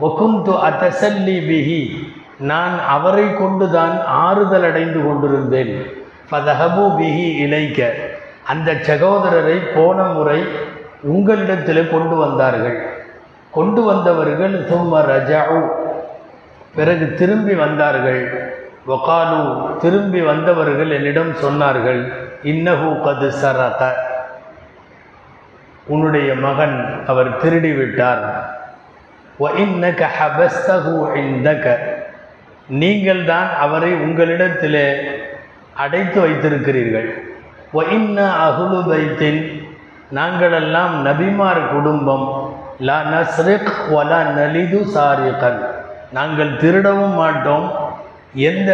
[0.00, 1.90] ஒகுந்து அத்தசல்லி பிஹி.
[2.38, 5.86] நான் அவரை கொண்டுதான் ஆறுதல் அடைந்து கொண்டிருந்தேன்.
[6.30, 7.92] ஃபதஹபு பிஹி இலைக்க.
[8.44, 10.44] அந்த சகோதரரை போன முறை
[11.02, 12.82] உங்களிடத்தில் கொண்டு வந்தார்கள்.
[13.50, 15.68] கொண்டு வந்தவர்கள் சும்ம ரஜாவு
[16.74, 18.50] பிறகு திரும்பி வந்தார்கள்.
[18.88, 23.92] ஒகாலு திரும்பி வந்தவர்கள் என்னிடம் சொன்னார்கள் இன்னஹு கது சரக.
[25.86, 28.24] உன்னுடைய மகன் அவர் திருடிவிட்டார்.
[32.68, 34.82] நீங்கள் தான் அவரை உங்களிடத்தில்
[35.74, 37.31] அடைத்து வைத்திருக்கிறீர்கள்.
[37.78, 39.42] ஒயின்ன அகுலு பைத்தின்
[40.16, 42.26] நாங்களெல்லாம் நபிமார் குடும்பம்.
[42.88, 45.60] லா நஸ்ரிக் வலா நலிது சாரிகன்.
[46.16, 47.66] நாங்கள் திருடவும் மாட்டோம்.
[48.48, 48.70] எந்த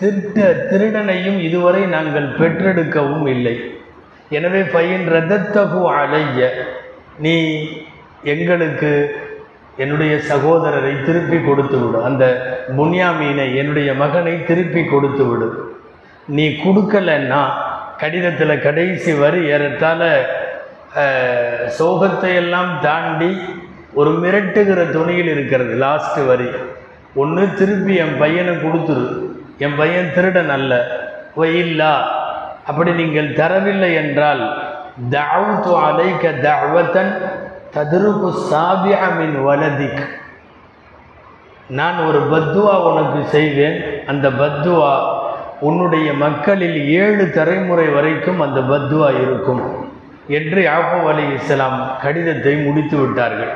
[0.00, 3.56] திருட்ட திருடனையும் இதுவரை நாங்கள் பெற்றெடுக்கவும் இல்லை.
[4.36, 6.50] எனவே பையன் ரதத்தகு அலைய.
[7.24, 7.36] நீ
[8.32, 8.92] எங்களுக்கு
[9.82, 12.24] என்னுடைய சகோதரரை திருப்பி கொடுத்து விடு அந்த
[12.78, 15.48] புன்யாமீனை என்னுடைய மகனை திருப்பி கொடுத்து விடு
[16.36, 17.42] நீ கொடுக்கலன்னா
[18.00, 20.00] கடிதத்தில் கடைசி வரி ஏறத்தாழ
[21.78, 23.30] சோகத்தை எல்லாம் தாண்டி
[24.00, 26.48] ஒரு மிரட்டுகிற துணியில் இருக்கிறது லாஸ்ட் வரி.
[27.22, 29.06] ஒன்று திருப்பி என் பையனை கொடுத்துரு.
[29.64, 30.72] என் பையன் திருடன் அல்ல
[31.62, 31.92] இல்லா
[32.70, 34.42] அப்படி நீங்கள் தரவில்லை என்றால்
[35.14, 37.12] தஅவுது அலைக்க தஅவத்தன்
[37.74, 40.02] ததுருக்கு சாபியாமின் வலதிக்.
[41.78, 43.78] நான் ஒரு பத்துவா உனக்கு செய்வேன்
[44.10, 44.92] அந்த பத்துவா
[45.60, 49.92] உன்னுடைய மக்களில் ஏழு தலைமுறை வரைக்கும் அந்த பத்துவா இருக்கும்.
[50.28, 53.52] என்று யாப்பூப் அலி இஸ்லாம் கடிதத்தை முடித்து விட்டார்கள்.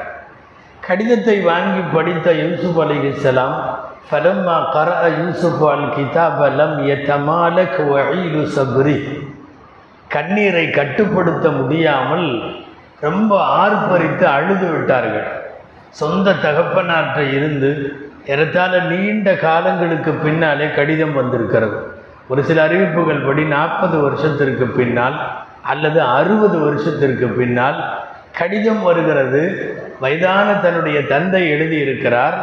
[0.80, 3.78] கடிதத்தை வாங்கி படித்த யூசுப் அலி இஸ்லாம்
[4.10, 9.26] ஃபலம்மா கர யூசுப் அல் கிதாப் லம் எத்தமாலக் வஈலு சப்ரி.
[10.08, 12.54] கண்ணீரை கட்டுப்படுத்த முடியாமல்
[13.00, 15.50] ரொம்ப ஆர்ப்பரித்து அழுது விட்டார்கள்.
[15.88, 21.91] சொந்த தகப்பனாற்ற இருந்து ஏறத்தாழ நீண்ட காலங்களுக்கு பின்னாலே கடிதம் வந்திருக்கிறது.
[22.28, 25.30] ஒரு சில அறிவிப்புகள் படி நாற்பது வருஷத்திற்கு பின்னால்
[25.62, 28.00] அல்லது அறுபது வருஷத்திற்கு பின்னால்
[28.38, 29.74] கடிதம் வருகிறது.
[30.00, 32.34] வயதான தன்னுடைய தந்தை எழுதியிருக்கிறார்.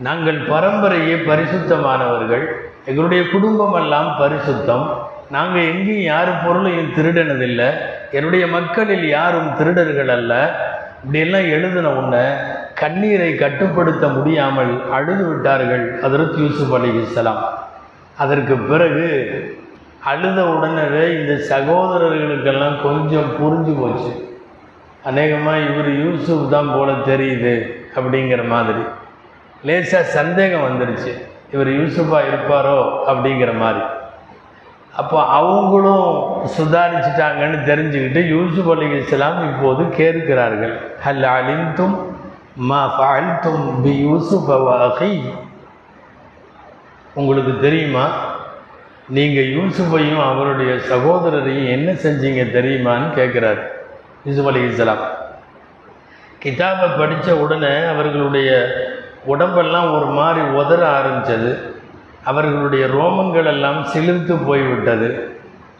[0.00, 2.46] நாங்கள் பரம்பரையே பரிசுத்தமானவர்கள்.
[2.84, 4.88] எங்களுடைய குடும்பம் எல்லாம் பரிசுத்தம்.
[5.30, 7.72] நாங்கள் எங்கேயும் யார் பொருளையும் திருடினதில்லை.
[8.12, 10.60] என்னுடைய மக்களில் யாரும் திருடர்கள் அல்ல.
[11.04, 12.28] இப்படியெல்லாம் எழுதின உடனே
[12.74, 16.00] கண்ணீரை கட்டுப்படுத்த முடியாமல் அழுது விட்டார்கள்.
[16.02, 17.67] அதற்கு யூசுப் அலி இஸ்லாம்
[18.18, 19.08] அதற்கு பிறகு
[20.10, 24.12] அழுத உடனே இந்த சகோதரர்களுக்கெல்லாம் கொஞ்சம் புரிஞ்சு போச்சு.
[25.04, 27.54] அநேகமாக இவர் யூசுப் தான் போல தெரியுது
[27.96, 28.82] அப்படிங்கிற மாதிரி.
[29.62, 31.12] லேசாக சந்தேகம் வந்துருச்சு.
[31.52, 32.78] இவர் யூசுஃபாக இருப்பாரோ
[33.10, 33.84] அப்படிங்கிற மாதிரி.
[35.00, 36.08] அப்போ அவங்களும்
[36.56, 40.74] சுதாரிச்சிட்டாங்கன்னு தெரிஞ்சுக்கிட்டு யூசுப் அலி இஸ்லாம் இப்போது கேட்கிறார்கள்.
[41.06, 41.96] ஹல் அலிந்தும்
[42.70, 44.48] மா ஃபஅல்தும் பி யூசுஃப
[44.86, 45.12] அஹி
[47.20, 48.04] உங்களுக்கு தெரியுமா?
[49.16, 53.62] நீங்கள் யூசுஃபையும் அவருடைய சகோதரரையும் என்ன செஞ்சீங்க தெரியுமான்னு கேட்குறாரு
[54.24, 55.04] யூசுப் அலி இஸ்லாம்
[56.38, 58.50] கிதாபை படித்த உடனே அவர்களுடைய
[59.24, 61.50] உடம்பெல்லாம் ஒரு மாதிரி உதற ஆரம்பித்தது
[62.24, 65.08] அவர்களுடைய ரோமங்கள் எல்லாம் சிலிர்த்து போய்விட்டது.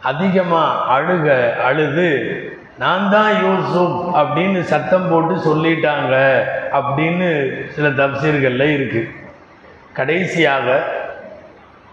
[0.03, 1.27] அதிகமாக அழுக
[1.63, 2.09] அழுது
[2.79, 6.15] நான் தான் யூசுப் அப்படின்னு சத்தம் போட்டு சொல்லிட்டாங்க
[6.79, 7.29] அப்படின்னு
[7.69, 9.11] சில தப்சீர்களில் இருக்குது
[9.93, 10.67] கடைசியாக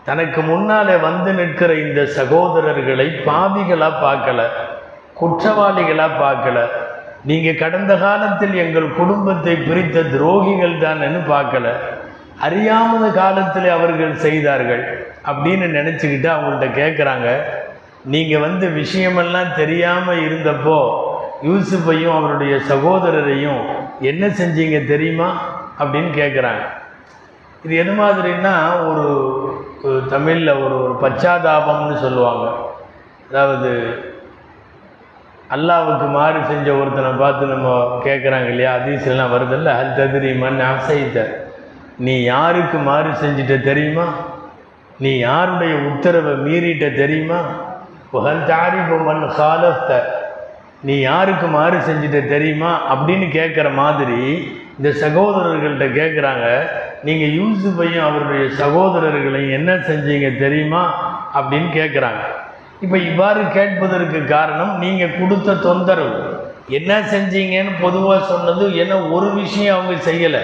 [0.05, 4.41] தனக்கு முன்னாலே வந்து நிற்கிற இந்த சகோதரர்களை பாவிகளாக பார்க்கல
[5.19, 6.57] குற்றவாளிகளாக பார்க்கல.
[7.23, 11.67] நீங்கள் கடந்த காலத்தில் எங்கள் குடும்பத்தை பிரித்த துரோகிகள் தானேன்னு பார்க்கல.
[12.45, 14.83] அறியாமல் காலத்தில் அவர்கள் செய்தார்கள்
[15.23, 17.27] அப்படின்னு நினச்சிக்கிட்டு அவங்கள்ட்ட கேட்குறாங்க
[18.13, 20.79] நீங்கள் வந்து விஷயமெல்லாம் தெரியாமல் இருந்தப்போ
[21.43, 23.61] யூசுஃபையும் அவருடைய சகோதரரையும்
[24.01, 25.29] என்ன செஞ்சீங்க தெரியுமா
[25.79, 26.63] அப்படின்னு கேட்குறாங்க
[27.63, 28.53] இது எது மாதிரின்னா
[28.89, 29.05] ஒரு
[30.09, 32.51] தமிழில் ஒரு ஒரு பச்சாதாபம்னு சொல்லுவாங்க.
[33.29, 33.71] அதாவது
[35.49, 38.75] அல்லாவுக்கு மாறு செஞ்ச ஒருத்தனை பார்த்து நம்ம கேட்குறாங்க இல்லையா?
[38.75, 41.35] அதிசலாம் வருதில்ல அது தெரியுமான்னு அசைத்த.
[41.97, 44.03] நீ யாருக்கு மாறு செஞ்சிட்ட தெரியுமா?
[44.99, 47.39] நீ யாருடைய உத்தரவை மீறிட்ட தெரியுமா?
[48.11, 50.23] புகழ் தாரிப்பு மண் காலத்த
[50.81, 52.95] நீ யாருக்கு மாறு செஞ்சிட்ட தெரியுமா?
[52.95, 56.67] அப்படின்னு கேட்குற மாதிரி இந்த சகோதரர்கள்ட்ட கேட்குறாங்க
[57.03, 60.81] நீங்கள் யூசுஃபையும் அவருடைய சகோதரர்களையும் என்ன செஞ்சீங்க தெரியுமா?
[61.33, 62.23] அப்படின்னு கேட்குறாங்க
[62.81, 70.11] இப்போ இவ்வாறு கேட்பதற்கு காரணம் நீங்கள் கொடுத்த தொந்தரவு என்ன செஞ்சீங்கன்னு பொதுவாக சொன்னது என்ன ஒரு விஷயம் அவங்க
[70.11, 70.41] செய்யலை.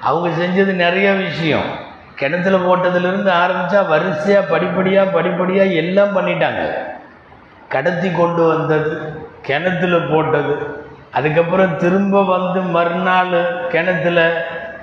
[0.00, 1.68] அவங்க செஞ்சது நிறைய விஷயம்.
[2.14, 6.62] கிணத்துல போட்டதுலேருந்து ஆரம்பித்தா வரிசையாக படிப்படியாக படிப்படியாக எல்லாம் பண்ணிட்டாங்க.
[7.68, 9.00] கடத்தி கொண்டு வந்தது
[9.42, 10.71] கிணத்துல போட்டது
[11.12, 13.34] அதுக்கப்புறம் திரும்ப வந்து மறுநாள்
[13.72, 14.18] கிணத்துல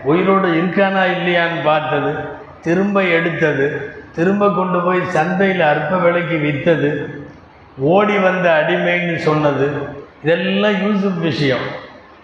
[0.03, 2.11] உயிரோடு இருக்கானா இல்லையான்னு பார்த்தது
[2.61, 3.67] திரும்ப எடுத்தது
[4.15, 6.89] திரும்ப கொண்டு போய் சந்தையில் அற்ப விலைக்கு விற்றது
[7.93, 9.67] ஓடி வந்த அடிமைன்னு சொன்னது
[10.23, 11.67] இதெல்லாம் யூசுப் விஷயம்.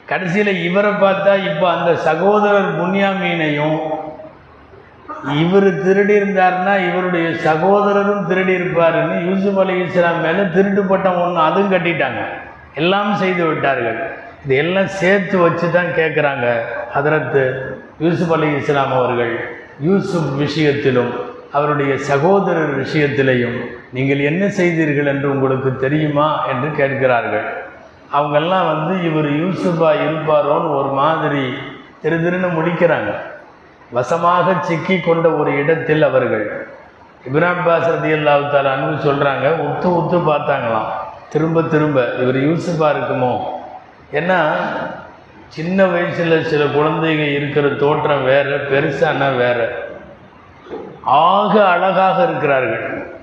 [0.05, 3.77] கடைசியில் இவரை பார்த்தா இப்போ அந்த சகோதரர் புன்யாமீனையும்
[5.43, 6.15] இவர் திருடி
[6.87, 12.23] இவருடைய சகோதரரும் திருடி இருப்பாருன்னு யூசுப் அலி இஸ்லாம் மேலே திருட்டு பட்டம் ஒன்று அதுவும் கட்டிட்டாங்க.
[12.81, 13.99] எல்லாம் செய்து விட்டார்கள்.
[14.43, 16.47] இது எல்லாம் சேர்த்து வச்சு தான் கேட்குறாங்க
[16.95, 17.43] ஹதரத்து
[18.05, 19.33] யூசுப் அலி இஸ்லாம் அவர்கள்.
[19.87, 21.13] யூசுப் விஷயத்திலும்
[21.57, 23.57] அவருடைய சகோதரர் விஷயத்திலையும்
[23.95, 27.47] நீங்கள் என்ன செய்தீர்கள் என்று உங்களுக்கு தெரியுமா என்று கேட்கிறார்கள்.
[28.17, 31.45] அவங்கெல்லாம் வந்து இவர் யூசுஃபா இருப்பாரோன்னு ஒரு மாதிரி
[32.01, 33.11] திரு திருன்னு முடிக்கிறாங்க.
[33.97, 36.45] வசமாக சிக்கி கொண்ட ஒரு இடத்தில் அவர்கள்.
[37.27, 38.11] இப்ரான் அப்பாஸ் ரதி
[38.73, 40.91] அன்பு சொல்கிறாங்க உத்து உத்து பார்த்தாங்களாம்.
[41.29, 43.39] திரும்ப திரும்ப இவர் யூசுஃபாக இருக்குமோ?
[44.13, 44.39] ஏன்னா
[45.47, 49.83] சின்ன வயசில் சில குழந்தைங்க இருக்கிற தோற்றம் வேறு பெருசானா வேறு.
[51.01, 53.13] ஆக அழகாக இருக்கிறார்கள்.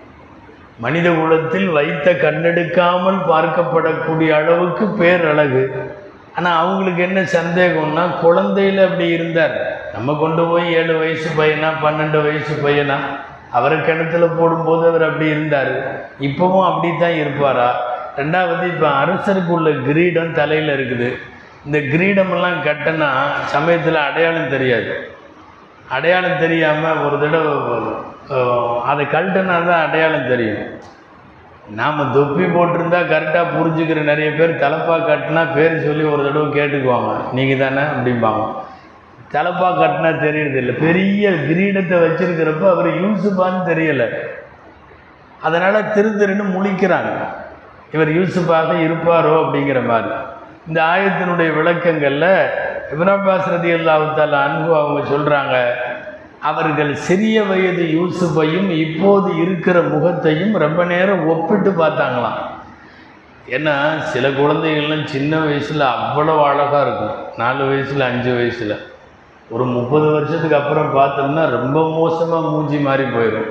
[0.78, 5.92] மனித குலத்தில் வைத்த கண்ணெடுக்காமல் பார்க்கப்படக்கூடிய அளவுக்கு பேரழகு.
[6.36, 9.56] ஆனால் அவங்களுக்கு என்ன சந்தேகம்னா குழந்தையில் அப்படி இருந்தார்.
[9.92, 12.96] நம்ம கொண்டு போய் ஏழு வயசு பையனா பன்னெண்டு வயசு பையனா
[13.50, 15.72] அவரை கிணத்துல போடும்போது அவர் அப்படி இருந்தார்.
[16.20, 17.90] இப்போவும் அப்படி தான் இருப்பாரா?
[18.20, 21.08] ரெண்டாவது இப்போ அரசருக்கு உள்ள கிரீடம் தலையில் இருக்குது.
[21.66, 23.08] இந்த கிரீடமெல்லாம் கட்டினா
[23.54, 24.92] சமயத்தில் அடையாளம் தெரியாது.
[25.96, 27.52] அடையாளம் தெரியாமல் ஒரு தடவை
[28.90, 30.64] அதை கழட்டினா தான் அடையாளம் தெரியும்.
[31.78, 37.12] நாம் தொப்பி போட்டிருந்தா கரெக்டாக புரிஞ்சுக்கிற நிறைய பேர் தலப்பா கட்டினா பேர் சொல்லி ஒரு தடவை கேட்டுக்குவாங்க.
[37.38, 38.44] நீங்கள் தானே அப்படிம்பாங்க.
[39.34, 44.08] தலப்பா கட்டினா தெரியறதில்லை பெரிய கிரீடத்தை வச்சுருக்கிறப்ப அவர் யூசுப்பான்னு தெரியலை.
[45.48, 47.12] அதனால் திரு திருன்னு முழிக்கிறாங்க.
[47.92, 50.14] இவர் யூசுஃபாக இருப்பாரோ அப்படிங்கிற மாதிரி.
[50.68, 52.30] இந்த ஆயத்தினுடைய விளக்கங்களில்
[52.92, 55.56] இப்னாபாஸ் ரதி அல்லாஹால அன்பு அவங்க சொல்கிறாங்க
[56.50, 62.40] அவர்கள் சிறிய வயது யூசுஃபையும் இப்போது இருக்கிற முகத்தையும் ரொம்ப நேரம் ஒப்பிட்டு பார்த்தாங்களாம்.
[63.56, 63.74] ஏன்னா
[64.12, 67.16] சில குழந்தைகள்லாம் சின்ன வயசில் அவ்வளோ அழகாக இருக்கும்.
[67.36, 68.74] நாலு வயசில் அஞ்சு வயசில்.
[69.50, 73.50] ஒரு முப்பது வருஷத்துக்கு அப்புறம் பார்த்தோம்னா ரொம்ப மோசமாக மூஞ்சி மாறி போயிடும்.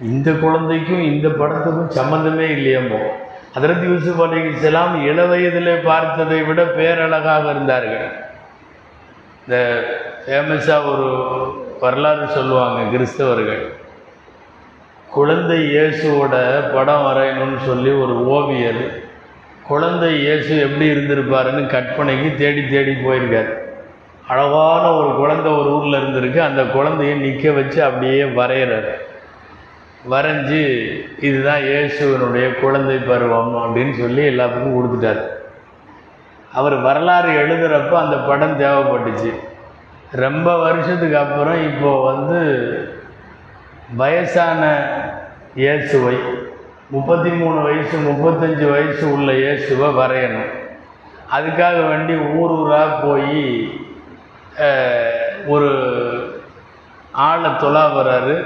[0.00, 3.00] இந்த குழந்தைக்கும் இந்த படத்துக்கும் சம்மந்தமே இல்லையாம்போ.
[3.56, 8.08] அதற்கு யூசுப் அலிசலாம் இள வயதிலே பார்த்ததை விட பேரழகாக இருந்தார்கள்.
[9.42, 9.56] இந்த
[10.26, 11.08] ஃபேமஸாக ஒரு
[11.80, 13.64] வரலாறு சொல்லுவாங்க கிறிஸ்தவர்கள்.
[15.10, 16.34] குழந்தை இயேசுவோட
[16.74, 19.04] படம் வரையணும்னு சொல்லி ஒரு ஓவியர்
[19.62, 23.50] குழந்தை இயேசு எப்படி இருந்திருப்பாருன்னு கற்பனைக்கு தேடி தேடி போயிருக்கார்.
[24.28, 26.38] அழகான ஒரு குழந்தை ஒரு ஊரில் இருந்திருக்கு.
[26.38, 28.90] அந்த குழந்தைய நிற்க வச்சு அப்படியே வரைகிறார்
[30.12, 30.60] வரைஞ்சி
[31.28, 35.22] இதுதான் இயேசுவனுடைய குழந்தை பருவம் அப்படின்னு சொல்லி எல்லாத்துக்கும் கொடுத்துட்டார்.
[36.58, 39.32] அவர் வரலாறு எழுதுகிறப்ப அந்த படம் தேவைப்பட்டுச்சு.
[40.24, 42.40] ரொம்ப வருஷத்துக்கு அப்புறம் இப்போ வந்து
[44.00, 44.62] வயசான
[45.62, 46.16] இயேசுவை
[46.94, 50.52] முப்பத்தி மூணு வயசு முப்பத்தஞ்சு வயசு உள்ள இயேசுவை வரையணும்.
[51.36, 53.42] அதுக்காக வேண்டி ஊர் ஊராக போய்
[55.54, 55.70] ஒரு
[57.26, 58.36] ஆளை தொலா வர்றாரு.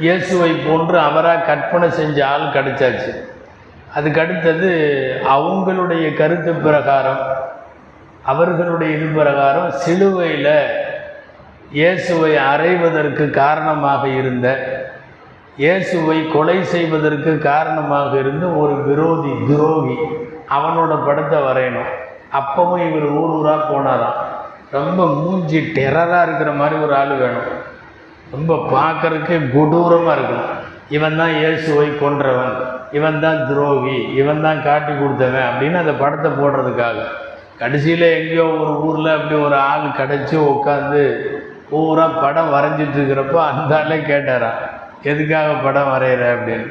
[0.00, 3.12] இயேசுவை போன்று அவராக கற்பனை செஞ்ச ஆள் கிடைச்சாச்சு.
[3.96, 4.70] அதுக்கு அடுத்தது
[5.36, 7.22] அவங்களுடைய கருத்து பிரகாரம்
[8.32, 10.54] அவர்களுடைய இது பிரகாரம் சிலுவையில்
[11.78, 14.48] இயேசுவை அறைவதற்கு காரணமாக இருந்த
[15.62, 19.96] இயேசுவை கொலை செய்வதற்கு காரணமாக இருந்த ஒரு விரோதி துரோகி
[20.56, 21.90] அவனோட படத்தை வரையணும்.
[22.38, 24.18] அப்பவும் இவர் ஊர் ஊராக போனாராம்.
[24.76, 27.50] ரொம்ப மூஞ்சி டெரராக இருக்கிற மாதிரி ஒரு ஆள் வேணும்.
[28.34, 30.52] ரொம்ப பார்க்கறதுக்கே கொடூரமாக இருக்கணும்.
[30.96, 32.56] இவன் தான் இயேசுவை கொன்றவன்.
[32.98, 33.98] இவன் தான் துரோகி.
[34.20, 36.98] இவன் தான் காட்டி கொடுத்தவன் அப்படின்னு அந்த படத்தை போடுறதுக்காக.
[37.60, 41.02] கடைசியில் எங்கேயோ ஒரு ஊரில் அப்படி ஒரு ஆள் கிடச்சி உட்காந்து
[41.70, 44.62] பூரா படம் வரைஞ்சிட்டு இருக்கிறப்போ அந்த ஆளே கேட்டாராம்
[45.10, 46.68] எதுக்காக படம் வரைகிற அப்படின்னு.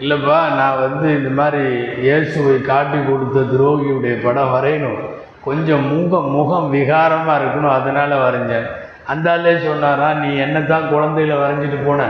[0.00, 1.64] இல்லைப்பா நான் வந்து இந்த மாதிரி
[2.06, 4.98] இயேசுவை காட்டி கொடுத்த துரோகியுடைய படம் வரையணும்.
[5.46, 7.76] கொஞ்சம் முகம் முகம் விகாரமாக இருக்கணும்.
[7.78, 8.68] அதனால் வரைஞ்சேன்.
[9.12, 12.02] அந்த ஆளே சொன்னாரா நீ என்ன தான் குழந்தையில வரைஞ்சிட்டு போன?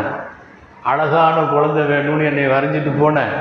[0.90, 3.32] அழகான குழந்தை வேணும்னு என்னை வரைஞ்சிட்டு போனேன்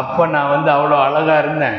[0.00, 1.76] அப்போ நான் வந்து அவ்வளோ அழகாக இருந்தேன்.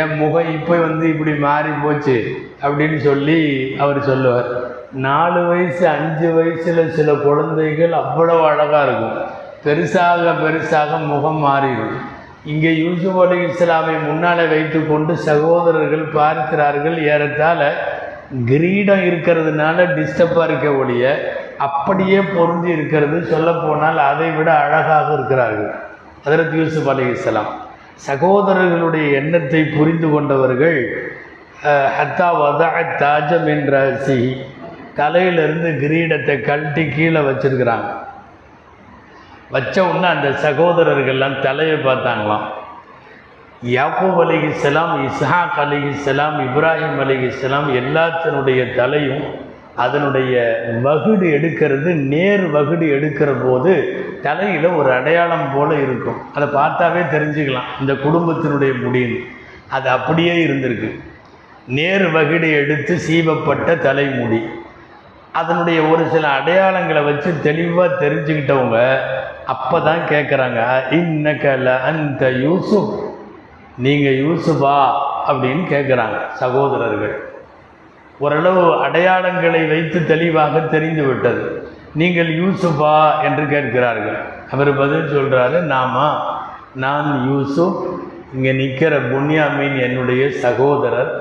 [0.00, 2.16] என் முகம் இப்போ வந்து இப்படி மாறி போச்சு
[2.64, 3.38] அப்படின்னு சொல்லி
[3.84, 4.50] அவர் சொல்லுவார்.
[5.06, 9.18] நாலு வயசு அஞ்சு வயசில் சில குழந்தைகள் அவ்வளோ அழகாக இருக்கும்.
[9.64, 11.96] பெருசாக பெருசாக முகம் மாறிடும்.
[12.52, 16.96] இங்கே யூசுப் அலி இஸ்லாமை முன்னால் வைத்து கொண்டு சகோதரர்கள் பார்க்கிறார்கள்.
[17.12, 17.60] ஏறத்தாழ
[18.48, 21.04] கிரீடம் இருக்கிறதுனால டிஸ்டர்பாக இருக்க ஒழிய
[21.66, 25.70] அப்படியே பொருந்தி இருக்கிறது சொல்லப்போனால் அதை விட அழகாக இருக்கிறார்கள்.
[26.26, 27.52] அதற்கு யூசுப் அலி இஸ்லாம்
[28.08, 30.78] சகோதரர்களுடைய எண்ணத்தை புரிந்து கொண்டவர்கள்
[31.96, 32.68] ஹத்தா வதா
[33.02, 34.30] தாஜம் என்ற சிஹி
[35.00, 37.88] தலையிலிருந்து கிரீடத்தை கழட்டி கீழே வச்சிருக்கிறாங்க.
[39.54, 42.46] வச்ச உடனே அந்த சகோதரர்கள்லாம் தலையை பார்த்தாங்களாம்.
[43.62, 49.24] யாக்கூப் அலிஹிஸ்லாம் இஸ்ஹாக் அலிஹிஸ்லாம் இப்ராஹிம் அலிஹிஸ்லாம் எல்லாத்தினுடைய தலையும்
[49.76, 50.34] அதனுடைய
[50.82, 53.72] வகுடு எடுக்கிறது நேர் வகுடு எடுக்கிற போது
[54.22, 56.22] தலையில் ஒரு அடையாளம் போல் இருக்கும்.
[56.34, 57.68] அதை பார்த்தாவே தெரிஞ்சுக்கலாம்.
[57.80, 59.18] இந்த குடும்பத்தினுடைய முடின்னு
[59.68, 61.00] அது அப்படியே இருந்திருக்கு.
[61.66, 64.40] நேர் வகுடு எடுத்து சீவப்பட்ட தலைமுடி.
[65.32, 68.98] அதனுடைய ஒரு சில அடையாளங்களை வச்சு தெளிவாக தெரிஞ்சுக்கிட்டவங்க
[69.44, 73.07] அப்போ தான் கேட்குறாங்க இன்னக்கல அந்த யூசுப்.
[73.86, 74.76] நீங்கள் யூசுபா
[75.28, 77.16] அப்படின்னு கேட்குறாங்க சகோதரர்கள்.
[78.24, 81.42] ஓரளவு அடையாளங்களை வைத்து தெளிவாக தெரிந்து விட்டது.
[82.00, 84.18] நீங்கள் யூசுஃபா என்று கேட்கிறார்கள்.
[84.52, 86.08] அவர் பதில் சொல்கிறாரு நாமா
[86.84, 87.78] நான் யூசுப்
[88.34, 91.12] இங்கே நிற்கிற புன்யாமீன் என்னுடைய சகோதரர்.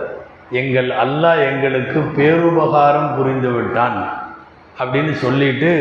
[0.52, 4.00] எங்கள் அல்லாஹ் எங்களுக்கு பேருபகாரம் புரிந்து விட்டான்.
[4.82, 5.72] அப்படின்னு சொல்லிட்டு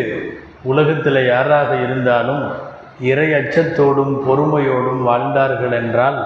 [0.62, 2.44] உலகத்தில் யாராக இருந்தாலும்
[3.10, 6.20] இறை அச்சத்தோடும் பொறுமையோடும் வாழ்ந்தார்கள் என்றால்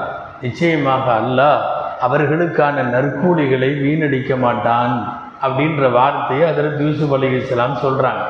[0.44, 1.60] நிச்சயமாக அல்லாஹ்
[2.06, 4.94] அவர்களுக்கான நற்கூலிகளை வீணடிக்க மாட்டான்
[5.46, 8.24] அப்படின்ற வார்த்தையை அதில் யூசுப் அலி இஸ்லாம் சொல்கிறாங்க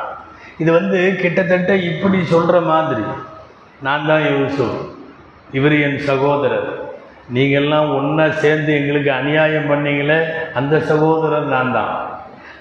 [0.62, 3.04] இது வந்து கிட்டத்தட்ட இப்படி சொல்கிற மாதிரி
[3.86, 4.78] நான் தான் யூசுப்
[5.58, 6.68] இவர் என் சகோதரர்
[7.36, 10.18] நீங்கள்லாம் ஒன்றா சேர்ந்து எங்களுக்கு அநியாயம் பண்ணீங்களே
[10.58, 11.92] அந்த சகோதரர் நான் தான்.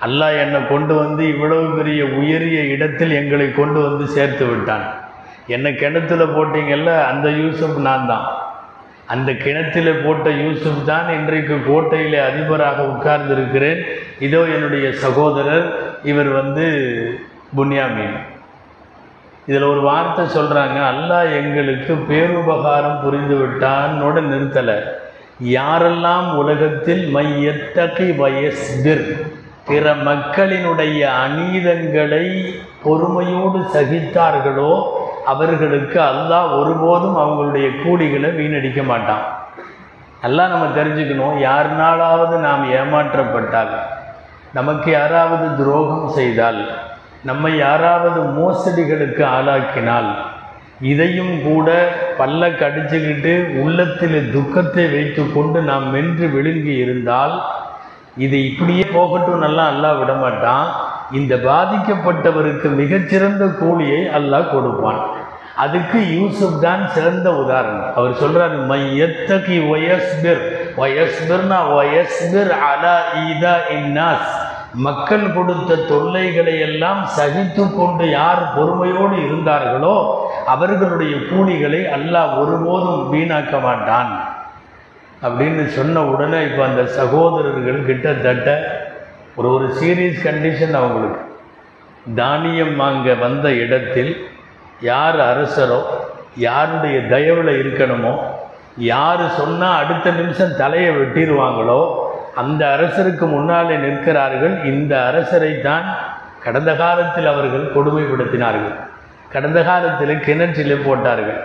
[0.05, 4.85] அல்லாஹ் என்னை கொண்டு வந்து இவ்வளவு பெரிய உயரிய இடத்தில் எங்களை கொண்டு வந்து சேர்த்து விட்டான்.
[5.55, 8.27] என்னை கிணத்துல போட்டீங்கல்ல அந்த யூசுப் நான் தான்.
[9.13, 13.79] அந்த கிணத்தில் போட்ட யூசுப் தான் இன்றைக்கு கோட்டையில் அதிபராக உட்கார்ந்திருக்கிறேன்.
[14.25, 15.67] இதோ என்னுடைய சகோதரர்
[16.11, 16.65] இவர் வந்து
[17.57, 18.17] புன்யாமீன்.
[19.49, 24.77] இதில் ஒரு வார்த்தை சொல்கிறாங்க அல்லாஹ் எங்களுக்கு பேருபகாரம் புரிந்து விட்டான்னோட நிறுத்தலை.
[25.57, 29.05] யாரெல்லாம் உலகத்தில் மையத்தகை வயஸ்பிர்
[29.69, 32.25] பிற மக்களினுடைய அநீதங்களை
[32.83, 34.73] பொறுமையோடு சகித்தார்களோ
[35.31, 39.25] அவர்களுக்கு அல்லாஹ் ஒருபோதும் அவங்களுடைய கூலிகளை வீணடிக்க மாட்டான்.
[40.23, 43.73] நல்லா நம்ம தெரிஞ்சுக்கணும் யாருனாலாவது நாம் ஏமாற்றப்பட்டால்
[44.57, 46.61] நமக்கு யாராவது துரோகம் செய்தால்
[47.29, 50.09] நம்மை யாராவது மோசடிகளுக்கு ஆளாக்கினால்
[50.91, 51.69] இதையும் கூட
[52.19, 57.35] பல்ல கடிச்சுக்கிட்டு உள்ளத்தில் துக்கத்தை வைத்து கொண்டு நாம் மென்று விழுங்கி இருந்தால்
[58.25, 60.69] இது இப்படியே போகட்டும் நல்லா அல்லாஹ் விடமாட்டான்.
[61.19, 65.01] இந்த பாதிக்கப்பட்டவருக்கு மிகச்சிறந்த கூலியை அல்லாஹ் கொடுப்பான்.
[65.63, 67.89] அதுக்கு யூசுப் தான் சிறந்த உதாரணம்.
[67.97, 70.43] அவர் சொல்றாரு மை எத்தகி வயஸ்பிர்.
[70.81, 72.95] வயஸ்பிர்னா வயஸ்பிர் அலா
[73.25, 74.31] ஈதா இன்னாஸ்.
[74.85, 79.95] மக்கள் கொடுத்த தொல்லைகளை எல்லாம் சகித்து கொண்டு யார் பொறுமையோடு இருந்தார்களோ
[80.53, 84.11] அவர்களுடைய கூலிகளை அல்லாஹ் ஒருபோதும் வீணாக்க மாட்டான்.
[85.27, 88.49] அப்படின்னு சொன்ன உடனே இப்போ அந்த சகோதரர்கள் கிட்டத்தட்ட
[89.37, 91.23] ஒரு ஒரு சீரியஸ் கண்டிஷன் அவங்களுக்கு.
[92.21, 94.13] தானியம் வாங்க வந்த இடத்தில்
[94.81, 95.79] யார் அரசரோ
[96.47, 98.13] யாருடைய தயவில் இருக்கணுமோ
[98.77, 101.81] யார் சொன்னால் அடுத்த நிமிஷம் தலையை வெட்டிடுவாங்களோ
[102.41, 104.53] அந்த அரசருக்கு முன்னாலே நிற்கிறார்கள்.
[104.71, 105.87] இந்த அரசரை தான்
[106.43, 108.75] கடந்த காலத்தில் அவர்கள் கொடுமைப்படுத்தினார்கள்.
[109.33, 111.41] கடந்த காலத்தில் கிணற்றிலே போட்டார்கள்.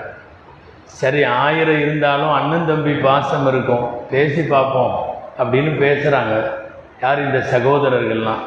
[1.00, 3.86] சரி ஆயிரம் இருந்தாலும் அண்ணன் தம்பி பாசம் இருக்கும்.
[4.12, 4.94] பேசி பார்ப்போம்
[5.40, 6.34] அப்படின்னு பேசுகிறாங்க
[7.02, 8.44] யார் இந்த சகோதரர்கள்லாம்?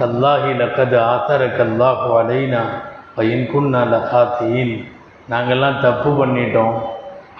[0.00, 2.62] தல்லாஹி லக்கது ஆத்தர கல்லாஹு அலைனா.
[3.18, 4.74] பையன்குன்னா லஹாத்தீன்.
[5.30, 6.76] நாங்கள்லாம் தப்பு பண்ணிட்டோம்.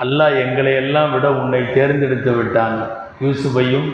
[0.02, 2.76] அல்லாஹ் எங்களை எல்லாம் விட உன்னை தேர்ந்தெடுத்து விட்டான்.
[3.24, 3.88] யூசுஃபையும்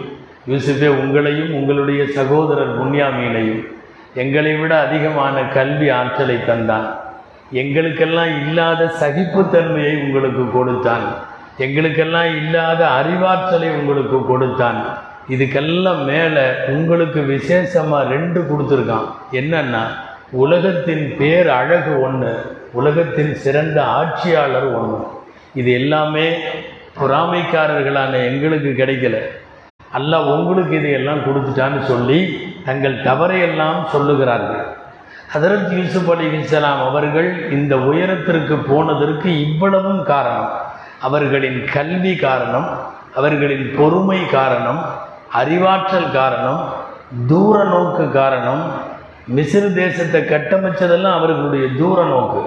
[0.49, 3.63] யூசுஃபே உங்களையும் உங்களுடைய சகோதரர் புன்யாமீனையும்.
[4.15, 6.89] எங்களை விட அதிகமான கல்வி ஆற்றலை தந்தான்.
[7.51, 11.07] எங்களுக்கெல்லாம் இல்லாத சகிப்புத்தன்மையை உங்களுக்கு கொடுத்தான்.
[11.59, 14.79] எங்களுக்கெல்லாம் இல்லாத அறிவாற்றலை உங்களுக்கு கொடுத்தான்.
[15.35, 19.09] இதுக்கெல்லாம் மேலே உங்களுக்கு விசேஷமாக ரெண்டு கொடுத்துருக்கான்.
[19.41, 19.83] என்னன்னா
[20.43, 22.33] உலகத்தின் பேர் அழகு ஒன்று
[22.73, 24.99] உலகத்தின் சிறந்த ஆட்சியாளர் ஒன்று
[25.55, 26.27] இது எல்லாமே
[27.01, 29.17] பொறாமைக்காரர்களான எங்களுக்கு கிடைக்கல.
[29.93, 32.19] அல்ல உங்களுக்கு இதையெல்லாம் கொடுத்துட்டான்னு சொல்லி
[32.65, 34.65] தங்கள் தவறையெல்லாம் சொல்லுகிறார்கள்.
[35.35, 40.51] ஹதரத் யூசுப் அலி இஸ்லாம் அவர்கள் இந்த உயரத்திற்கு போனதற்கு இவ்வளவும் காரணம்.
[41.01, 42.69] அவர்களின் கல்வி காரணம்
[43.15, 44.81] அவர்களின் பொறுமை காரணம்
[45.33, 46.61] அறிவாற்றல் காரணம்
[47.27, 48.65] தூர நோக்கு காரணம்
[49.29, 52.43] மிசிறு தேசத்தை கட்டமைச்சதெல்லாம் அவர்களுடைய தூர நோக்கு.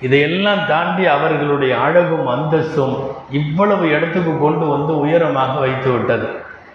[0.00, 2.94] இதையெல்லாம் தாண்டி அவர்களுடைய அழகும் அந்தஸ்தும்
[3.30, 6.28] இவ்வளவு இடத்துக்கு கொண்டு வந்து உயரமாக வைத்து விட்டது.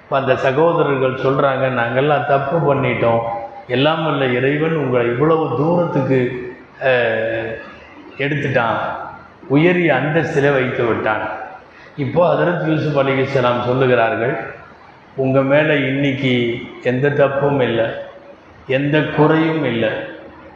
[0.04, 3.24] இப்போ அந்த சகோதரர்கள் சொல்கிறாங்க நாங்கள்லாம் தப்பு பண்ணிட்டோம்.
[3.68, 6.20] எல்லாம் உள்ள இறைவன் உங்களை இவ்வளவு தூரத்துக்கு
[8.18, 8.80] எடுத்துட்டான்.
[9.48, 11.26] உயரிய அந்தஸ்தில் வைத்து விட்டான்.
[11.98, 14.36] இப்போது ஹதரத் யூசுப் அலிகலாம் சொல்லுகிறார்கள்
[15.16, 16.34] உங்கள் மேலே இன்னைக்கு
[16.84, 17.88] எந்த தப்பும் இல்லை.
[18.68, 19.90] எந்த குறையும் இல்லை.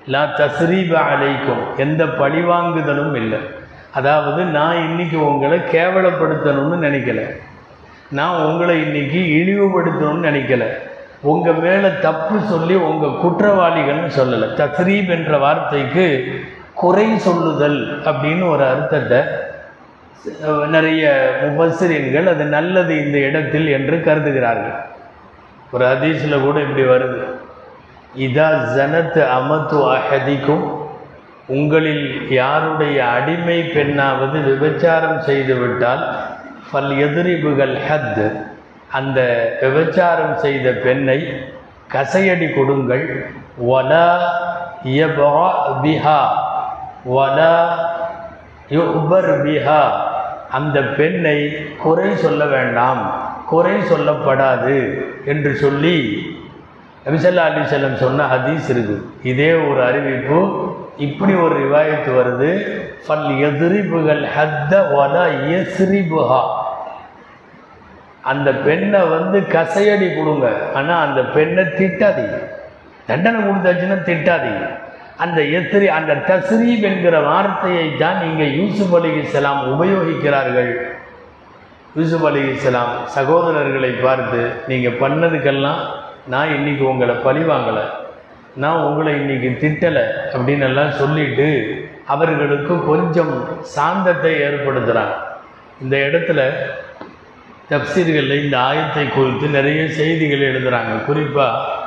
[0.07, 1.63] லா தஸ்ரீப அலைக்கும்.
[1.77, 3.39] எந்த பழிவாங்குதலும் இல்லை.
[3.91, 7.21] அதாவது நான் இன்றைக்கி உங்களை கேவலப்படுத்தணும்னு நினைக்கல.
[8.09, 10.65] நான் உங்களை இன்றைக்கி இழிவுபடுத்தணும்னு நினைக்கல.
[11.21, 14.47] உங்கள் மேலே தப்பு சொல்லி உங்கள் குற்றவாளிகள்னு சொல்லலை.
[14.61, 16.05] தஸ்ரீப் என்ற வார்த்தைக்கு
[16.73, 19.19] குறை சொல்லுதல் அப்படின்னு ஒரு அர்த்தத்தை
[20.67, 21.03] நிறைய
[21.41, 24.79] முபஸ்ஸிரீன்கள் அது நல்லது இந்த இடத்தில் என்று கருதுகிறார்கள்.
[25.71, 27.20] ஒரு அதிசயில் கூட இப்படி வருது.
[28.15, 30.65] இதா ஜனத்து அமத்து அகதிக்கும்
[31.47, 36.03] உங்களில் யாருடைய அடிமை பெண்ணாவது விபச்சாரம் செய்துவிட்டால்
[36.71, 38.49] பல் எதிரிபுகள் ஹத்
[38.89, 39.19] அந்த
[39.61, 41.49] விபச்சாரம் செய்த பெண்ணை
[41.93, 43.25] கசையடி கொடுங்கள்.
[43.67, 44.07] வலா
[44.85, 45.31] யபா
[45.83, 46.21] பிஹா
[47.05, 47.55] வலா
[48.69, 49.81] யுபர் பிஹா.
[50.49, 53.01] அந்த பெண்ணை குறை சொல்ல வேண்டாம்
[53.45, 55.97] குறை சொல்லப்படாது என்று சொல்லி
[57.05, 58.97] நபிசல்லா அலி செல்லம் சொன்ன ஹதீஸ் இருக்கு.
[59.31, 60.39] இதே ஒரு அறிவிப்பு
[61.05, 62.49] இப்படி ஒரு ரிவாயத்து வருது.
[63.05, 65.15] ஃபல் எதிரிபுகள் ஹத்த வல
[65.57, 66.41] எஸ்ரிபுஹா
[68.31, 70.47] அந்த பெண்ணை வந்து கசையடி கொடுங்க.
[70.77, 72.37] ஆனால் அந்த பெண்ணை திட்டாதீங்க.
[73.09, 74.65] தண்டனை கொடுத்தாச்சுன்னா திட்டாதீங்க.
[75.23, 80.71] அந்த எத்திரி அந்த தஸ்ரீப் என்கிற வார்த்தையை தான் இங்கே யூசுப் அலி இஸ்லாம் உபயோகிக்கிறார்கள்.
[81.99, 85.81] யூசுப் அலி இஸ்லாம் சகோதரர்களை பார்த்து நீங்கள் பண்ணதுக்கெல்லாம்
[86.25, 87.83] நான் இன்னைக்கு உங்களை பழி வாங்கலை.
[88.55, 90.03] நான் உங்களை இன்னைக்கு திட்டலை
[90.33, 91.47] அப்படின்னு எல்லாம் சொல்லிட்டு
[92.07, 95.13] அவர்களுக்கு கொஞ்சம் சாந்தத்தை ஏற்படுத்துகிறாங்க
[95.81, 96.39] இந்த இடத்துல
[97.69, 101.79] தப்சீர்களில் இந்த ஆயத்தை குறித்து நிறைய செய்திகள் எழுதுகிறாங்க குறிப்பாக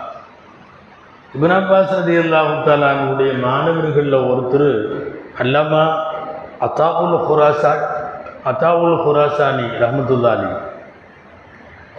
[1.35, 4.70] இப்ன் அப்பாஸ் ரதி அல்லாஹுத்தாலானுடைய மாணவர்களில் ஒருத்தர்
[5.39, 5.85] அல்லாமா
[6.59, 7.72] அத்தாவுல் ஹுராசா
[8.45, 10.74] அத்தாவுல் ஹுராசானி ரஹமத்துல்லாலி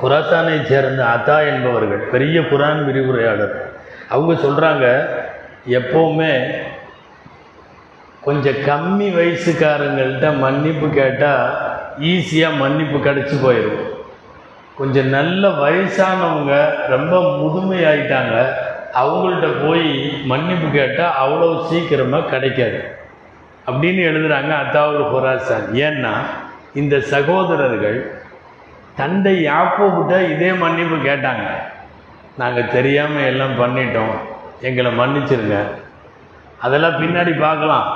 [0.02, 3.56] குராத்தானை சேர்ந்த அத்தா என்பவர்கள் பெரிய குரான் விரிவுரையாளர்.
[4.10, 4.86] அவங்க சொல்கிறாங்க
[5.70, 6.34] எப்போவுமே
[8.22, 11.46] கொஞ்சம் கம்மி வயசுக்காரங்கள்ட்ட மன்னிப்பு கேட்டால்
[12.00, 13.82] ஈஸியாக மன்னிப்பு கிடச்சி போயிடும்
[14.78, 16.54] கொஞ்சம் நல்ல வயசானவங்க
[16.88, 18.36] ரொம்ப முதுமையாயிட்டாங்க
[19.02, 19.88] அவங்கள்ட்ட போய்
[20.26, 22.80] மன்னிப்பு கேட்டால் அவ்வளோ சீக்கிரமாக கிடைக்காது.
[23.68, 26.14] அப்படின்னு எழுதுகிறாங்க அத்தாவுல் ஹொராசான் ஏன்னா
[26.74, 28.00] இந்த சகோதரர்கள்
[28.96, 31.46] தந்தை யாக்கோபிட்ட இதே மன்னிப்பு கேட்டாங்க.
[32.42, 34.16] நாங்கள் தெரியாமல் எல்லாம் பண்ணிட்டோம்.
[34.62, 35.58] எங்களை மன்னிச்சிருங்க.
[36.66, 37.88] அதெல்லாம் பின்னாடி பார்க்கலாம்.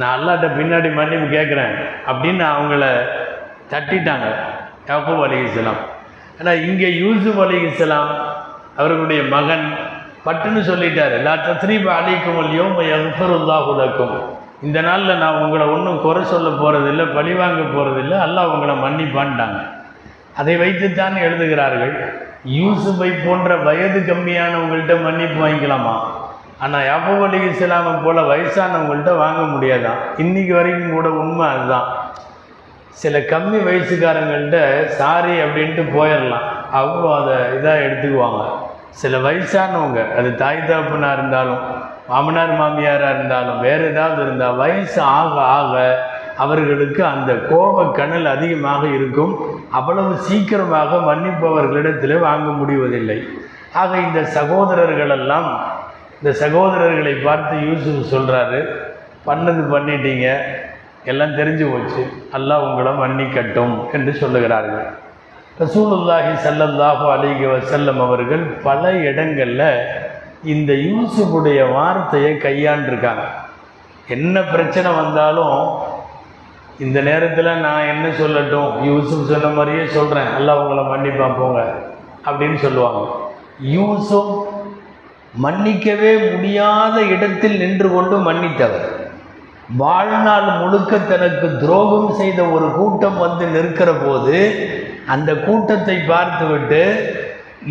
[0.00, 1.74] நான் அல்லாட்ட பின்னாடி மன்னிப்பு கேட்குறேன்
[2.10, 2.84] அப்படின்னு அவங்கள
[3.72, 4.28] தட்டிட்டாங்க.
[4.88, 5.38] யாக்கூப் அலி
[6.40, 7.58] ஆனால் இங்கே யூசுப் அலி
[8.76, 9.66] அவர்களுடைய மகன்
[10.26, 11.16] பட்டுன்னு சொல்லிட்டாரு.
[11.22, 14.16] லா தத்ரீப் அலிக்கும் அல்யோம் எஃபருல்லாஹுலக்கும்
[14.62, 19.58] இந்த நாளில் நான் உங்களை ஒன்றும் குறை சொல்ல போகிறதில்ல பழி வாங்க போகிறதில்ல அல்லாஹ் உங்களை மன்னிப்பான்ட்டாங்க.
[20.36, 21.94] அதை வைத்துத்தான் எழுதுகிறார்கள்.
[22.48, 25.94] யூசுஃபை போன்ற வயது கம்மியானவங்கள்ட்ட மன்னிப்பு வாங்கிக்கலாமா?
[26.60, 31.88] ஆனால் யாபூப் அலி இஸ்லாமை போல் வயசானவங்கள்ட்ட வாங்க முடியாதான் இன்னைக்கு வரைக்கும் கூட உண்மை அதுதான்.
[32.90, 38.42] சில கம்மி வயசுக்காரங்கள்ட்ட சாரி அப்படின்ட்டு போயிடலாம் அவங்க அதை இதாக எடுத்துக்குவாங்க.
[38.90, 41.62] சில வயசானவங்க அது தாய் தகப்பனாக இருந்தாலும்
[42.08, 45.74] மாமனார் மாமியாராக இருந்தாலும் வேறு ஏதாவது இருந்தால் வயசு ஆக ஆக
[46.42, 49.32] அவர்களுக்கு அந்த கோப கணல் அதிகமாக இருக்கும்.
[49.70, 53.18] அவ்வளவு சீக்கிரமாக மன்னிப்பவர்களிடத்தில் வாங்க முடிவதில்லை.
[53.72, 55.48] ஆக இந்த சகோதரர்களெல்லாம்
[56.18, 58.60] இந்த சகோதரர்களை பார்த்து யூசுப் சொல்கிறாரு
[59.26, 60.28] பண்ணது பண்ணிட்டீங்க.
[61.04, 62.02] எல்லாம் தெரிஞ்சு போச்சு.
[62.32, 64.86] அல்லாஹ் உங்களை மன்னிக்கட்டும் என்று சொல்லுகிறார்கள்.
[65.62, 69.68] ரசூலுல்லாஹி சல்லல்லாஹு அலைஹி வசல்லம் அவர்கள் பல இடங்களில்
[70.42, 73.26] இந்த யூசுஃபுடைய வார்த்தையை கையாண்டிருக்காங்க.
[74.08, 75.58] என்ன பிரச்சனை வந்தாலும்
[76.78, 78.82] இந்த நேரத்தில் நான் என்ன சொல்லட்டும்?
[78.82, 81.74] யூசுப் சொன்ன மாதிரியே சொல்கிறேன் எல்லாம் உங்களை மன்னிப்பான் போங்க.
[82.24, 83.10] அப்படின்னு சொல்லுவாங்க.
[83.60, 84.48] யூசுப்
[85.42, 88.92] மன்னிக்கவே முடியாத இடத்தில் நின்று கொண்டு மன்னித்தவர்.
[89.76, 94.68] வாழ்நாள் முழுக்க தனக்கு துரோகம் செய்த ஒரு கூட்டம் வந்து நிற்கிற போது
[95.06, 97.12] அந்த கூட்டத்தை பார்த்துவிட்டு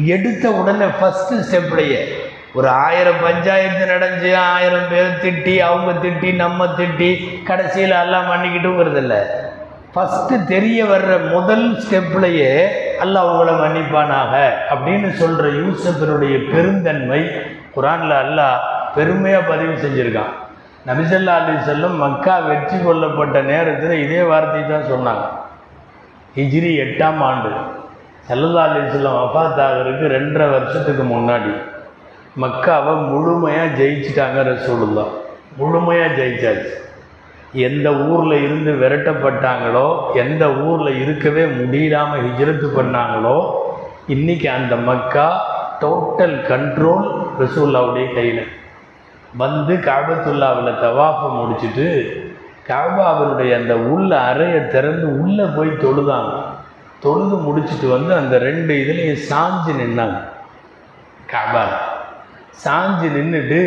[0.06, 2.02] எடுத்த உடனே ஃபஸ்ட்டு ஸ்டெப்லையே
[2.58, 7.10] ஒரு ஆயிரம் பஞ்சாயத்து நடந்து ஆயிரம் பேர் திட்டி அவங்க திட்டி நம்ம திட்டி
[7.50, 9.22] கடைசியில் எல்லாம் மன்னிக்கிட்டுங்கிறது இல்லை
[9.94, 12.52] ஃபஸ்ட்டு தெரிய வர்ற முதல் ஸ்டெப்லையே
[13.04, 14.34] அல்லாஹ் அவங்கள மன்னிப்பானாக
[14.74, 17.22] அப்படின்னு சொல்கிற யூசஃபினுடைய பெருந்தன்மை
[17.76, 18.64] குரானில் அல்லாஹ்
[18.96, 20.34] பெருமையாக பதிவு செஞ்சுருக்கான்.
[20.88, 25.26] நபிசல்லா அலி செல்லும் மக்கா வெற்றி கொள்ளப்பட்ட நேரத்தில் இதே வார்த்தை தான் சொன்னாங்க.
[26.38, 27.52] ஹிஜ்ரி எட்டாம் ஆண்டு.
[28.30, 31.54] சல்லல்லா அலி செல்லம் வஃபாத்தாகிறதுக்கு ரெண்டரை வருஷத்துக்கு முன்னாடி.
[32.42, 35.04] மக்காவை முழுமையாக ஜெயிச்சிட்டாங்க ரசூலுல்லா
[35.58, 36.72] முழுமையாக ஜெயிச்சாச்சு.
[37.68, 43.38] எந்த ஊரில் இருந்து விரட்டப்பட்டாங்களோ எந்த ஊரில் இருக்கவே முடியாமல் ஹிஜரத்து பண்ணாங்களோ
[44.08, 45.28] இன்றைக்கி அந்த மக்கா
[45.84, 47.08] டோட்டல் கண்ட்ரோல்
[47.42, 48.44] ரசூல்லாவுடைய கையில்.
[49.44, 51.88] வந்து காபத்துல்லாவில் தவாஃபை முடிச்சுட்டு
[52.68, 56.36] காபாவினுடைய அந்த உள்ள அறையை திறந்து உள்ளே போய் தொழுதாங்க.
[57.06, 60.20] தொழுது முடிச்சுட்டு வந்து அந்த ரெண்டு இதுலேயும் சாஞ்சு நின்னாங்க.
[61.34, 61.64] காபா
[62.62, 63.62] சாஞ்சு நின்றுட்டு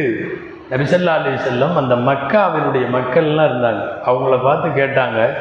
[0.71, 3.83] நபிசல்லா அலி செல்லம் அந்த மக்காவினுடைய மக்கள்லாம் இருந்தாங்க.
[4.07, 5.35] அவங்கள பார்த்து கேட்டாங்க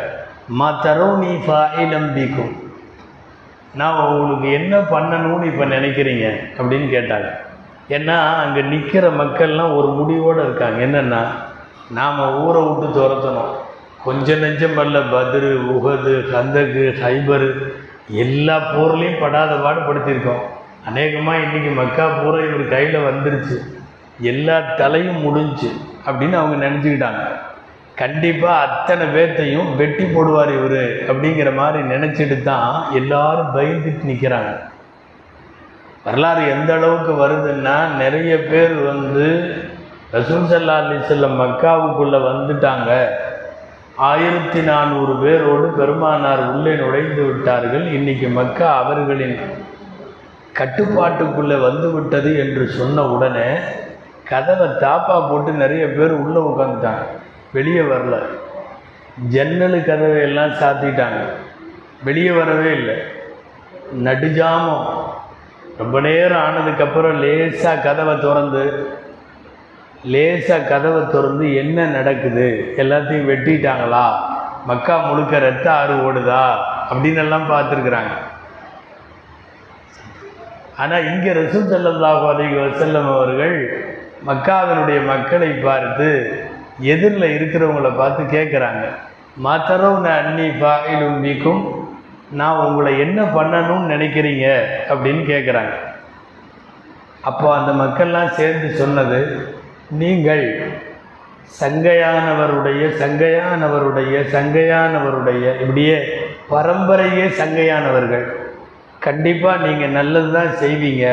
[0.48, 2.54] மா தரோனி ஃபாயிலம்பிக்கும்
[3.74, 6.26] நான் உங்களுக்கு என்ன பண்ணணும்னு இப்போ நினைக்கிறீங்க?
[6.58, 7.30] அப்படின்னு கேட்டாங்க.
[7.89, 10.86] ஏன்னா அங்கே நிற்கிற மக்கள்லாம் ஒரு முடிவோடு இருக்காங்க.
[10.86, 11.22] என்னென்னா
[11.89, 13.54] நாம் ஊரை விட்டு துரத்தணும்.
[14.04, 17.50] கொஞ்ச நெஞ்சம் அல்ல பத்ரு உகது கந்தகு ஹைபரு
[18.10, 20.43] எல்லா போர்லேயும் படாத பாடுபடுத்தியிருக்கோம்
[20.90, 23.58] அநேகமாக இன்றைக்கி மக்கா பூரா இவர் கையில் வந்துருச்சு.
[24.32, 25.70] எல்லா தலையும் முடிஞ்சு
[26.08, 27.24] அப்படின்னு அவங்க நினச்சிக்கிட்டாங்க.
[28.02, 34.54] கண்டிப்பாக அத்தனை பேர்த்தையும் வெட்டி போடுவார் இவர் அப்படிங்கிற மாதிரி நினச்சிட்டு தான் எல்லாரும் பயந்துட்டு நிற்கிறாங்க
[36.06, 39.28] வரலாறு எந்த அளவுக்கு வருதுன்னா நிறைய பேர் வந்து
[40.16, 42.92] ரசூல் சல்லா மக்காவுக்குள்ளே வந்துட்டாங்க.
[44.10, 47.86] ஆயிரத்தி நானூறு பேரோடு பெருமானார் உள்ளே நுழைந்து விட்டார்கள்.
[47.98, 49.38] இன்றைக்கி மக்கா அவர்களின்
[50.60, 53.58] கட்டுப்பாட்டுக்குள்ளே வந்து விட்டது என்று சொன்ன உடனே
[54.30, 57.06] கதவை தாப்பா போட்டு நிறைய பேர் உள்ளே உட்காந்துட்டாங்க
[57.53, 58.20] வெளியே வரல.
[59.28, 61.26] ஜன்னல் கதவை எல்லாம் சாத்திட்டாங்க.
[62.03, 62.95] வெளியே வரவே இல்லை.
[64.03, 64.86] நடுஜாமம்.
[65.78, 68.88] ரொம்ப நேரம் ஆனதுக்கப்புறம் லேசாக கதவை திறந்து
[70.03, 72.74] லேசாக கதவை திறந்து என்ன நடக்குது?
[72.78, 74.12] எல்லாத்தையும் வெட்டிட்டாங்களா?
[74.66, 76.56] மக்கா முழுக்க ரத்த ஆறு ஓடுதா?
[76.89, 78.34] அப்படின்னு எல்லாம் பார்த்துருக்குறாங்க.
[80.82, 83.57] ஆனால் இங்கே ரசூல் சல்லாஹூ அலைஹி வசல்லம் அவர்கள்
[84.26, 86.07] மக்காவினுடைய மக்களை பார்த்து
[86.93, 88.86] எதிரில் இருக்கிறவங்கள பார்த்து கேட்குறாங்க
[89.45, 91.63] மாத்தரவுன அன்னி ஃபாயிலும் பிக்கும்
[92.39, 94.47] நான் உங்களை என்ன பண்ணணும்னு நினைக்கிறீங்க?
[94.91, 95.73] அப்படின்னு கேட்குறாங்க
[97.30, 99.19] அப்போ அந்த மக்கள்லாம் சேர்ந்து சொன்னது
[100.01, 100.45] நீங்கள்
[101.61, 105.97] சங்கையானவருடைய சங்கையானவருடைய சங்கையானவருடைய இப்படியே
[106.49, 108.26] பரம்பரையே சங்கையானவர்கள்.
[109.06, 111.06] கண்டிப்பாக நீங்கள் நல்லது தான் செய்வீங்க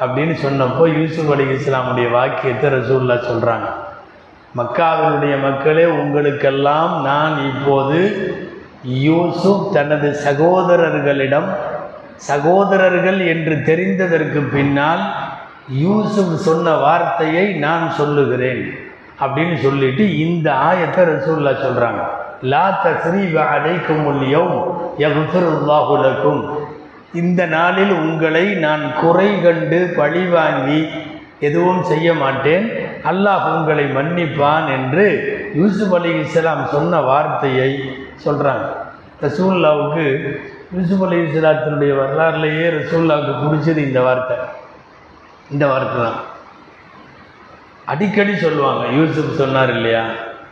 [0.00, 3.68] அப்படின்னு சொன்னப்போ யூசுப் அலி இஸ்லாமுடைய வாக்கியத்தை ரசூல்லா சொல்கிறாங்க
[4.54, 7.98] மக்காவினுடைய மக்களே உங்களுக்கெல்லாம் நான் இப்போது
[9.04, 11.48] யூசுப் தனது சகோதரர்களிடம்
[12.28, 15.02] சகோதரர்கள் என்று தெரிந்ததற்கு பின்னால்
[15.78, 18.62] யூசுப் சொன்ன வார்த்தையை நான் சொல்லுகிறேன்
[19.20, 22.02] அப்படின்னு சொல்லிட்டு இந்த ஆயத்தை ரசூல்லா சொல்கிறாங்க
[22.44, 24.58] லா தஸ்ரீப அலைக்கும் யௌம்
[24.98, 25.94] யஃபிருல்லாஹு
[27.14, 30.88] இந்த நாளில் உங்களை நான் குறை கண்டு பழி வாங்கி
[31.40, 32.70] எதுவும் செய்ய மாட்டேன்.
[33.04, 35.06] அல்லாஹ் உங்களை மன்னிப்பான் என்று
[35.54, 37.80] யூசுப் அலி இஸ்லாம் சொன்ன வார்த்தையை
[38.24, 38.66] சொல்கிறாங்க
[39.20, 40.34] ரசூல்லாவுக்கு
[40.76, 44.36] யூசுப் அலி இஸ்லாத்தினுடைய வரலாறுலேயே ரசூல்லாவுக்கு பிடிச்சது இந்த வார்த்தை.
[45.50, 46.20] இந்த வார்த்தை தான்.
[47.84, 50.04] அடிக்கடி சொல்லுவாங்க யூசுப் சொன்னார் இல்லையா?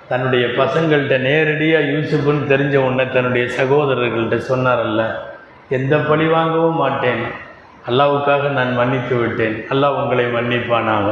[0.08, 5.35] தன்னுடைய பசங்கள்கிட்ட நேரடியாக யூசுப்னு தெரிஞ்ச உடனே தன்னுடைய சகோதரர்கள்ட்ட சொன்னார்ல்ல
[5.68, 7.22] எந்த பழி வாங்கவும் மாட்டேன்.
[7.88, 9.56] அல்லாவுக்காக நான் மன்னித்து விட்டேன்.
[9.72, 11.10] அல்லாஹ் உங்களை மன்னிப்பானாங்க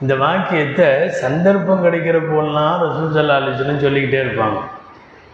[0.00, 3.38] இந்த வாக்கியத்தை சந்தர்ப்பம் கிடைக்கிற போலாம் ரசூல் சல்லா
[3.84, 4.58] சொல்லிக்கிட்டே இருப்பாங்க.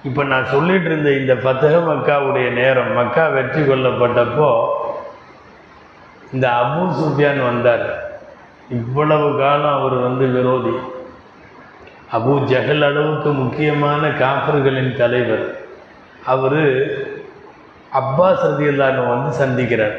[0.09, 4.49] இப்போ நான் சொல்லிட்டு இருந்த இந்த பத்தக மக்காவுடைய நேரம் மக்கா வெற்றி கொள்ளப்பட்டப்போ
[6.33, 7.87] இந்த அபு சுஃபியான் வந்தார்.
[8.69, 10.75] இவ்வளவு காலம் அவர் வந்து விரோதி.
[12.17, 15.47] அபு ஜஹல் அளவுக்கு முக்கியமான காப்பர்களின் தலைவர்.
[16.25, 16.63] அவர்
[18.01, 19.97] அப்பாஸ் ரதியுல்லான்னு வந்து சந்திக்கிறார்.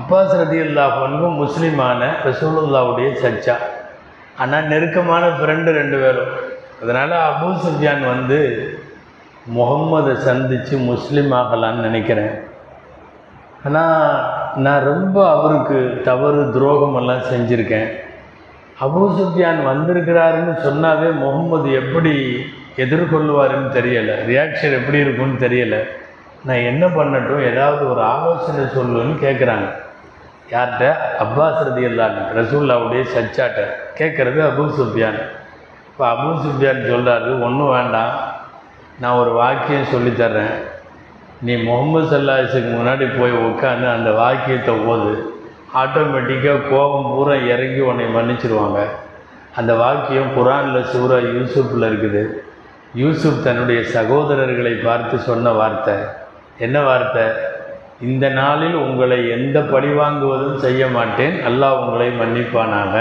[0.00, 3.56] அப்பாஸ் ரதியுல்லாஹனும் முஸ்லீமான ரசூலுல்லாவுடைய சச்சா.
[4.42, 6.32] ஆனால் நெருக்கமான ஃப்ரெண்டு ரெண்டு பேரும்.
[6.82, 8.38] அதனால் அபு சுஃபியான் வந்து
[9.56, 12.34] முகம்மதை சந்தித்து முஸ்லீம் ஆகலான்னு நினைக்கிறேன்.
[13.66, 14.06] ஆனால்
[14.64, 15.78] நான் ரொம்ப அவருக்கு
[16.08, 17.90] தவறு துரோகமெல்லாம் செஞ்சுருக்கேன்.
[18.86, 22.14] அபு சுஃபியான் வந்திருக்கிறாருன்னு சொன்னாவே முகம்மது எப்படி
[22.84, 24.14] எதிர்கொள்வாருன்னு தெரியலை.
[24.30, 25.80] ரியாக்ஷன் எப்படி இருக்கும்னு தெரியலை.
[26.46, 29.66] நான் என்ன பண்ணட்டும் ஏதாவது ஒரு ஆலோசனை சொல்லுன்னு கேட்குறாங்க
[30.52, 30.86] யார்கிட்ட?
[31.24, 33.60] அப்பாஸ் ரதி அல்லான்னு ரசூல்லாவுடைய சச்சாட்ட
[33.98, 35.20] கேட்குறது அபு சுஃபியான்.
[35.90, 38.14] இப்போ அபு சுஃபியான் சொல்கிறாரு ஒன்றும் வேண்டாம்.
[39.00, 40.56] நான் ஒரு வாக்கியம் சொல்லித்தர்றேன்
[41.46, 45.14] நீ முகமது சல்லாஸுக்கு முன்னாடி போய் உட்காந்து அந்த வாக்கியத்தை ஓது.
[45.82, 48.80] ஆட்டோமேட்டிக்காக கோபம் பூரா இறங்கி உன்னை மன்னிச்சிருவாங்க.
[49.60, 52.22] அந்த வாக்கியம் குரானில் சூரா யூசுஃபில் இருக்குது.
[52.94, 55.96] யூசுப் தன்னுடைய சகோதரர்களை பார்த்து சொன்ன வார்த்தை.
[56.62, 57.24] என்ன வார்த்தை?
[58.00, 61.36] இந்த நாளில் உங்களை எந்த பழிவாங்குவதும் செய்ய மாட்டேன்.
[61.48, 62.94] அல்லாஹ் உங்களை மன்னிப்பானாக.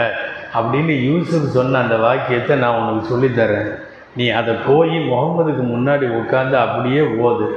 [0.53, 3.69] அப்படின்னு யூசுப் சொன்ன அந்த வாக்கியத்தை நான் உனக்கு சொல்லித்தரேன்
[4.15, 7.47] நீ அதை போய் முகமதுக்கு முன்னாடி உட்காந்து அப்படியே ஓது.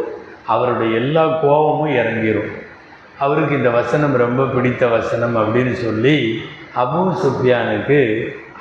[0.46, 2.52] அவருடைய எல்லா கோபமும் இறங்கிடும்
[3.18, 6.16] அவருக்கு இந்த வசனம் ரொம்ப பிடித்த வசனம் அப்படின்னு சொல்லி
[6.82, 8.00] அபு சுஃபியானுக்கு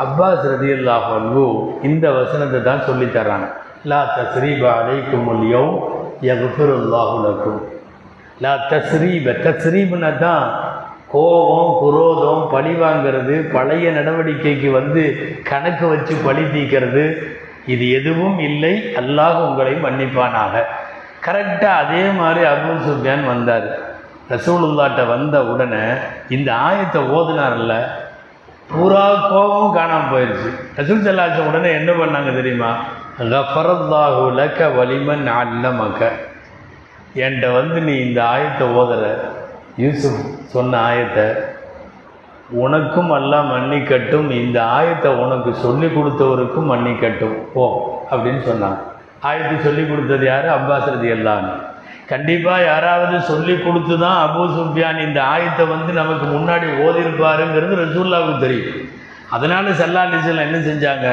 [0.03, 1.45] அப்பாஸ் ரதியுல்லாஹ் அன்பு
[1.83, 3.47] இந்த வசனத்தை தான் சொல்லித்தராங்க
[3.91, 5.67] லா தஸ்ரீப அலைக்கும் யௌ
[6.30, 7.61] யகுஃபிருல்லாஹு லக்கும்.
[8.43, 10.45] லா தஸ்ரீப தஸ்ரீப்னா தான்
[11.13, 15.01] கோபம் குரோதம் பழி வாங்கிறது பழைய நடவடிக்கைக்கு வந்து
[15.49, 17.03] கணக்கு வச்சு பழி தீக்கிறது
[17.74, 18.74] இது எதுவும் இல்லை.
[19.01, 20.63] அல்லாஹ் உங்களை மன்னிப்பானாக.
[21.26, 23.67] கரெக்டாக அதே மாதிரி அபூ சுஃபியான் வந்தார்.
[24.34, 25.84] ரசூலுல்லாட்ட வந்த உடனே
[26.36, 27.74] இந்த ஆயத்தை ஓதுனார்ல
[28.71, 32.69] பூரா கோபமும் காணாமல் போயிடுச்சு ரசூல் செல்லாச்ச உடனே என்ன பண்ணாங்க தெரியுமா?
[33.18, 36.01] கஃபரல்லாஹு லக்க வலிமன் அல்லமக்க
[37.24, 39.03] என்கிட்ட வந்து நீ இந்த ஆயத்தை ஓதுற.
[39.82, 41.26] யூசுப் சொன்ன ஆயத்தை
[42.64, 44.30] உனக்கும் எல்லாம் மன்னிக்கட்டும்.
[44.39, 47.38] இந்த ஆயத்தை உனக்கு சொல்லி கொடுத்தவருக்கும் மன்னிக்கட்டும்.
[47.59, 47.68] ஓ
[48.11, 48.82] அப்படின்னு சொன்னாங்க
[49.30, 50.49] ஆயத்தை சொல்லி கொடுத்தது யார்?
[50.57, 51.47] அப்பாஸ் எல்லாம்
[52.11, 58.82] கண்டிப்பாக யாராவது சொல்லி கொடுத்து தான் அபூ சுஃபியான் இந்த ஆயத்தை வந்து நமக்கு முன்னாடி ஓதிருப்பாருங்கிறது ரசூல்லாவுக்கு தெரியும்.
[59.36, 61.07] அதனால் சல்லா அலிசல்லாம் என்ன செஞ்சாங்க?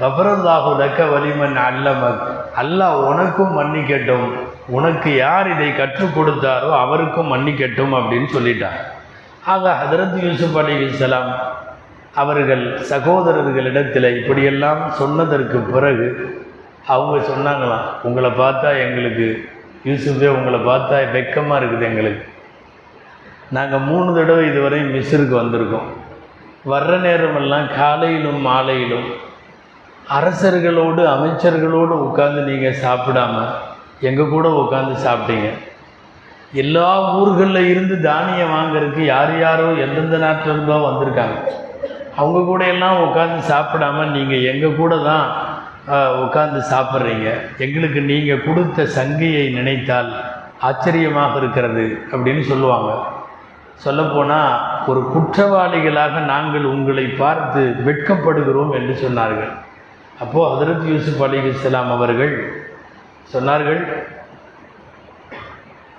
[0.00, 2.22] கபரல்லாஹு லக்க வலிமன் அல்லமக்.
[2.62, 4.32] அல்லாஹ் உனக்கும் மன்னிக்கட்டும்.
[4.66, 8.80] உனக்கு யார் இதை கற்றுக் கொடுத்தாரோ அவருக்கும் மன்னிக்கட்டும் அப்படின்னு சொல்லிட்டார்.
[9.44, 11.32] ஆக ஹதரத் யூசுப் அலிசலாம்
[12.14, 16.36] அவர்கள் சகோதரர்களிடத்தில் இப்படியெல்லாம் சொன்னதற்கு பிறகு
[16.86, 19.48] அவங்க சொன்னாங்களாம் உங்களை பார்த்தா எங்களுக்கு
[19.84, 22.24] யூசுஃபே உங்களை பார்த்தா வெக்கமாக இருக்குது எங்களுக்கு.
[23.50, 25.88] நாங்கள் மூணு தடவை இதுவரையும் மிஸ்ருக்கு வந்திருக்கோம்.
[26.66, 29.30] வர்ற நேரமெல்லாம் காலையிலும் மாலையிலும்
[30.16, 33.34] அரசர்களோடு அமைச்சர்களோடு உட்காந்து நீங்கள் சாப்பிடாம
[34.08, 35.48] எங்கள் கூட உட்காந்து சாப்பிட்டீங்க.
[36.62, 36.88] எல்லா
[37.18, 41.36] ஊர்களில் இருந்து தானியம் வாங்குறதுக்கு யார் யாரோ எந்தெந்த நாட்டில் இருந்தோ வந்திருக்காங்க.
[42.20, 45.26] அவங்க கூட எல்லாம் உட்காந்து சாப்பிடாம நீங்கள் எங்கள் கூட தான்
[46.24, 47.28] உட்காந்து சாப்பிட்றீங்க.
[47.64, 50.12] எங்களுக்கு நீங்கள் கொடுத்த சங்கையை நினைத்தால்
[50.68, 52.90] ஆச்சரியமாக இருக்கிறது அப்படின்னு சொல்லுவாங்க.
[53.84, 54.52] சொல்லப்போனால்
[54.90, 59.52] ஒரு குற்றவாளிகளாக நாங்கள் உங்களை பார்த்து வெட்கப்படுகிறோம் என்று சொன்னார்கள்.
[60.20, 62.60] அப்போது ஹதரத் யூசுப் அலி இஸ்லாம் அவர்கள்
[63.32, 63.80] சொன்னார்கள்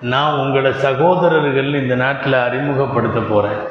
[0.01, 3.61] நான் உங்களை சகோதரர்கள் இந்த நாட்டில் அறிமுகப்படுத்த போகிறேன்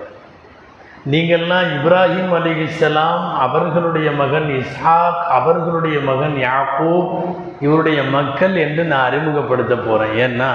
[1.10, 7.12] நீங்கள்லாம் இப்ராஹிம் அலிகிஸ்லாம் அவர்களுடைய மகன் இஸ்ஹாக் அவர்களுடைய மகன் யாக்கூப்
[7.60, 10.50] இவருடைய மக்கள் என்று நான் அறிமுகப்படுத்த போகிறேன் ஏன்னா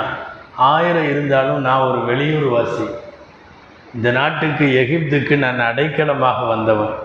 [0.56, 2.88] ஆயிரம் இருந்தாலும் நான் ஒரு வெளியூர் வாசி
[3.94, 6.96] இந்த நாட்டுக்கு எகிப்துக்கு நான் அடைக்கலமாக வந்தவன்.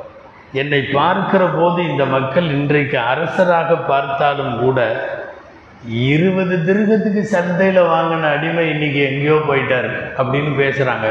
[0.61, 4.78] என்னை பார்க்கிற போது இந்த மக்கள் இன்றைக்கு அரசராக பார்த்தாலும் கூட
[5.84, 9.88] இருபது திருகத்துக்கு சந்தையில் வாங்கின அடிமை இன்னைக்கு எங்கேயோ போயிட்டார்
[10.18, 11.07] அப்படின்னு பேசுகிறாங்க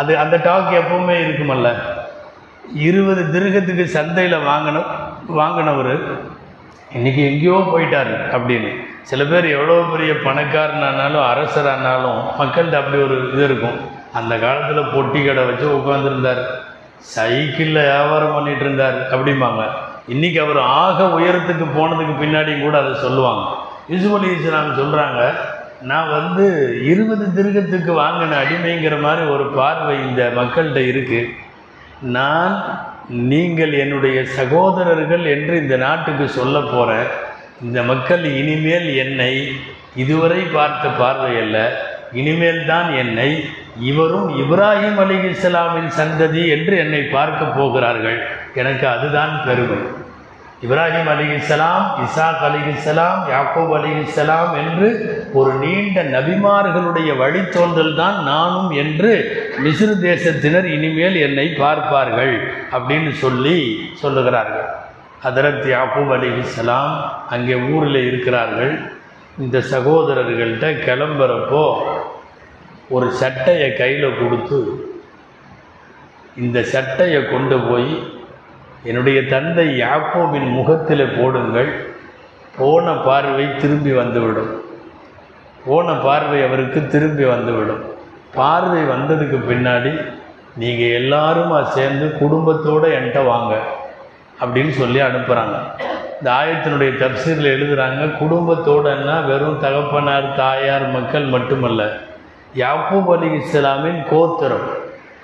[0.00, 1.68] அது அந்த டாக் எப்பவுமே இருக்குமல்ல.
[2.88, 4.82] இருபது திருகத்துக்கு சந்தையில் வாங்கின
[5.38, 5.94] வாங்கினவர்
[6.96, 8.70] இன்றைக்கி எங்கேயோ போயிட்டார் அப்படின்னு.
[9.02, 13.78] சில பேர் எவ்வளோ பெரிய பணக்காரனானாலும் அரசரானாலும் மக்கள்கிட்ட அப்படி ஒரு இது இருக்கும்.
[14.18, 16.42] அந்த காலத்தில் பொட்டி கடை வச்சு உட்காந்துருந்தார்
[17.00, 19.62] சைக்கிளில் வியாபாரம் பண்ணிட்டு இருந்தார் அப்படிம்பாங்க.
[20.08, 23.44] இன்னைக்கு அவர் ஆக உயரத்துக்கு போனதுக்கு பின்னாடியும் கூட அதை சொல்லுவாங்க.
[23.88, 25.32] யூசுப் அலி இஸ்லாம் சொல்கிறாங்க
[25.82, 26.46] நான் வந்து
[26.84, 31.28] இருபது திருகத்துக்கு வாங்கின அடிமைங்கிற மாதிரி ஒரு பார்வை இந்த மக்கள்கிட்ட இருக்குது
[32.00, 32.54] நான்
[33.08, 37.06] நீங்கள் என்னுடைய சகோதரர்கள் என்று இந்த நாட்டுக்கு சொல்ல போகிறேன்
[37.62, 39.52] இந்த மக்கள் இனிமேல் என்னை
[39.94, 41.88] இதுவரை பார்த்த பார்வை அல்ல.
[42.18, 43.30] இனிமேல் தான் என்னை
[43.90, 48.18] இவரும் இப்ராஹிம் அலி இஸ்லாமின் சந்ததி என்று என்னை பார்க்க போகிறார்கள்.
[48.60, 49.80] எனக்கு அதுதான் பெருமை.
[50.64, 54.88] இப்ராஹிம் அலி இஸ்லாம் இசாக் அலி இஸ்லாம் யாக்கூப் அலி இஸ்லாம் என்று
[55.38, 59.12] ஒரு நீண்ட நபிமார்களுடைய வழித்தோன்றல் தான் நானும் என்று
[59.64, 62.34] மிஸ்ரு தேசத்தினர் இனிமேல் என்னை பார்ப்பார்கள்
[62.76, 63.58] அப்படின்னு சொல்லி
[64.02, 64.68] சொல்லுகிறார்கள்.
[65.24, 66.94] ஹதரத் யாக்கூப் அலி இஸ்லாம்
[67.36, 68.74] அங்கே ஊரில் இருக்கிறார்கள்.
[69.38, 71.64] இந்த சகோதரர்கள்ட்ட கிளம்புறப்போ
[72.94, 74.58] ஒரு சட்டையை கையில் கொடுத்து
[76.36, 77.92] இந்த சட்டையை கொண்டு போய்
[78.88, 81.70] என்னுடைய தந்தை யாக்கோவின் முகத்தில் போடுங்கள்.
[82.58, 84.52] போன பார்வை திரும்பி வந்துவிடும்.
[85.66, 87.82] போன பார்வை அவருக்கு திரும்பி வந்துவிடும்.
[88.38, 89.92] பார்வை வந்ததுக்கு பின்னாடி
[90.60, 93.54] நீங்கள் எல்லாருமா சேர்ந்து குடும்பத்தோடு என்கிட்ட வாங்க
[94.40, 95.56] அப்படின்னு சொல்லி அனுப்புகிறாங்க
[96.18, 101.82] இந்த ஆயத்தினுடைய தப்சீரில் எழுதுகிறாங்க குடும்பத்தோடன்னா வெறும் தகப்பனார் தாயார் மக்கள் மட்டுமல்ல.
[102.54, 104.68] யாக்கூப் அலி இஸ்லாமின் கோத்திரம்.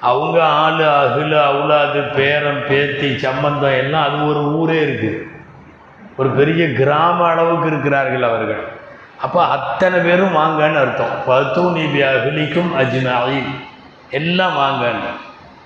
[0.01, 5.23] அவங்க ஆளு அகிலு அவுலாது பேரம் பேத்தி சம்பந்தம் எல்லாம் அது ஒரு ஊரே இருக்குது
[6.17, 8.65] ஒரு பெரிய கிராம அளவுக்கு இருக்கிறார்கள் அவர்கள்.
[9.21, 11.15] அப்போ அத்தனை பேரும் வாங்கன்னு அர்த்தம்.
[11.27, 13.43] பத்து நீபி அகிலிக்கும் அஜ்மாயி
[14.11, 15.11] எல்லாம் வாங்கன்னு.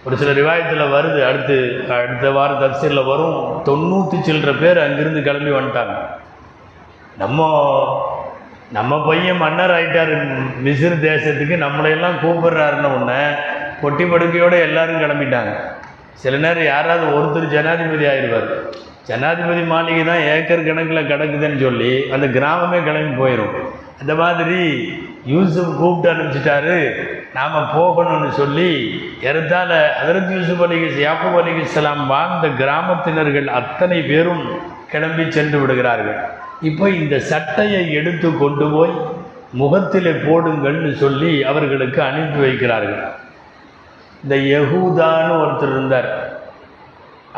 [0.05, 3.63] ஒரு சில ரிவாயத்தில் வருது அடுத்து அடுத்த வாரம் தப்சீரில் வரும்.
[3.65, 5.97] தொண்ணூற்றி சில்லற பேர் அங்கேருந்து கிளம்பி வந்துட்டாங்க.
[7.19, 7.49] நம்ம
[8.77, 10.13] நம்ம பையன் மன்னர் ஆயிட்டார்.
[10.65, 13.21] மிசிறு தேசத்துக்கு நம்மளையெல்லாம் கூப்பிடுறாருன்னு ஒன்று
[13.83, 15.53] பொட்டி படுக்கையோடு எல்லாரும் கிளம்பிட்டாங்க.
[16.23, 18.49] சில நேரம் யாராவது ஒருத்தர் ஜனாதிபதி ஆயிடுவார்.
[19.09, 23.55] ஜனாதிபதி மாளிகை தான் ஏக்கர் கணக்கில் கிடக்குதுன்னு சொல்லி அந்த கிராமமே கிளம்பி போயிடும்
[24.01, 24.61] அந்த மாதிரி
[25.25, 26.77] யூசுப் கூப்பிட்டு அனுப்பிச்சிட்டாரு.
[27.35, 28.71] நாம் போகணும்னு சொல்லி
[29.23, 29.71] ஏறத்தாழ
[30.03, 34.45] அதரத் யூசுப் அலி யாப்பூப் அலி இஸ்லாம் வாழ்ந்த கிராமத்தினர்கள் அத்தனை பேரும்
[34.93, 36.21] கிளம்பி சென்று விடுகிறார்கள்.
[36.69, 38.95] இப்போ இந்த சட்டையை எடுத்து கொண்டு போய்
[39.61, 43.05] முகத்தில் போடுங்கள்னு சொல்லி அவர்களுக்கு அனுப்பி வைக்கிறார்கள்.
[44.23, 46.11] இந்த யகூதான்னு ஒருத்தர் இருந்தார்.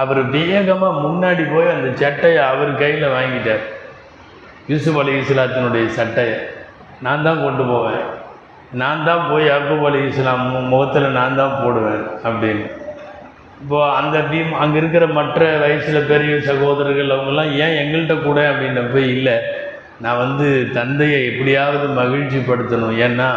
[0.03, 3.65] அவர் வேகமாக முன்னாடி போய் அந்த சட்டையை அவர் கையில் வாங்கிட்டார்.
[4.73, 6.37] யூசுப் அலி இஸ்லாத்தினுடைய சட்டையை.
[7.07, 8.05] நான் தான் கொண்டு போவேன்.
[8.83, 12.67] நான் தான் போய் யாக்கூப் அலி இஸ்லாம் முகத்தில் நான் தான் போடுவேன் அப்படின்னு.
[13.63, 19.35] இப்போ அந்த டீம் அங்கே இருக்கிற மற்ற வயசில் பெரிய சகோதரர்கள் அவங்கெல்லாம் ஏன் எங்கள்கிட்ட கூட அப்படின்னப்ப இல்லை.
[20.05, 20.47] நான் வந்து
[20.79, 22.97] தந்தையை எப்படியாவது மகிழ்ச்சிப்படுத்தணும்.
[23.07, 23.29] ஏன்னா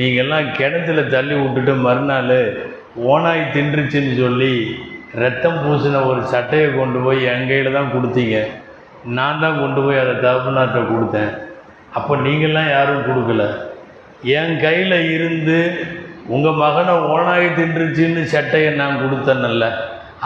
[0.00, 2.36] நீங்கள்லாம் கிணத்துல தள்ளி விட்டுட்டு மறுநாள்
[3.12, 4.54] ஓனாய் தின்றுச்சுன்னு சொல்லி
[5.22, 8.38] ரத்தம் பூசின ஒரு சட்டையை கொண்டு போய் என் கையில் தான் கொடுத்தீங்க.
[9.18, 11.32] நான் தான் கொண்டு போய் அதை தகப்பனார்ட்ட கொடுத்தேன்.
[11.98, 13.44] அப்போ நீங்கள்லாம் யாரும் கொடுக்கல.
[14.38, 15.58] என் கையில் இருந்து
[16.34, 19.66] உங்கள் மகனை ஓனாய் தின்றுச்சின்னு சட்டையை நான் கொடுத்தேன்னல்ல.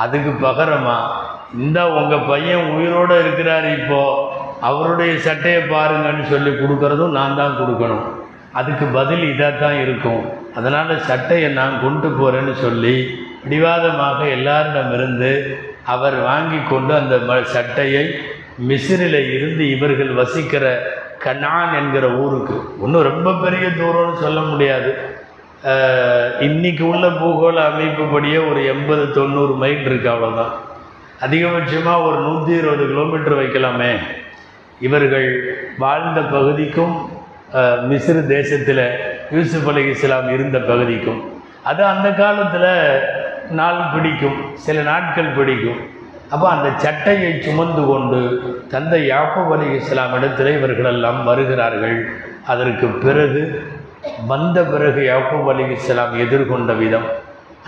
[0.03, 0.97] அதுக்கு பகரமா
[1.63, 8.07] இந்த உங்கள் பையன் உயிரோடு இருக்கிறார் இப்போது அவருடைய சட்டையை பாருங்கன்னு சொல்லி கொடுக்குறதும் நான் தான் கொடுக்கணும்.
[8.61, 10.23] அதுக்கு பதில் இதாக தான் இருக்கும்.
[10.59, 12.97] அதனால் சட்டையை நான் கொண்டு போகிறேன்னு சொல்லி
[13.45, 15.31] பிடிவாதமாக எல்லாரிடமிருந்து
[15.95, 18.03] அவர் வாங்கி கொண்டு அந்த ம சட்டையை
[18.69, 20.65] மிசிறில் இருந்து இவர்கள் வசிக்கிற
[21.25, 22.57] கனான் என்கிற ஊருக்கு.
[22.85, 24.91] ஒன்றும் ரொம்ப பெரிய தூரம்னு சொல்ல முடியாது.
[26.47, 30.55] இன்னைக்கு உள்ள பூகோள அமைப்புப்படியே ஒரு எண்பது தொண்ணூறு மைல் இருக்கு அவ்வளோதான்
[31.25, 33.93] அதிகபட்சமாக ஒரு நூற்றி இருபது கிலோமீட்டர் வைக்கலாமே.
[34.87, 35.29] இவர்கள்
[35.83, 36.95] வாழ்ந்த பகுதிக்கும்
[37.91, 38.85] மிஸ்ரு தேசத்தில்
[39.37, 41.21] யூசுப் அலி இஸ்லாம் இருந்த பகுதிக்கும்
[41.71, 42.71] அது அந்த காலத்தில்
[43.59, 45.81] நாள் பிடிக்கும் சில நாட்கள் பிடிக்கும்.
[46.35, 48.21] அப்போ அந்த சட்டையை சுமந்து கொண்டு
[48.75, 51.97] தந்தை யாக்கூப் அலி இஸ்லாம் இடத்துல இவர்களெல்லாம் வருகிறார்கள்.
[52.53, 53.43] அதற்கு பிறகு
[54.31, 57.09] வந்த பிறகு யாக்கூப் அலி இஸ்லாம் எதிர்கொண்ட விதம்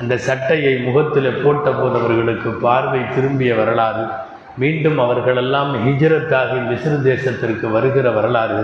[0.00, 4.04] அந்த சட்டையை முகத்தில் போட்டபோது அவர்களுக்கு பார்வை திரும்பிய வரலாறு
[4.62, 8.60] மீண்டும் அவர்களெல்லாம் ஹிஜ்ரத்தாகி மிஸ்ரு தேசத்திற்கு வருகிற வரலாறு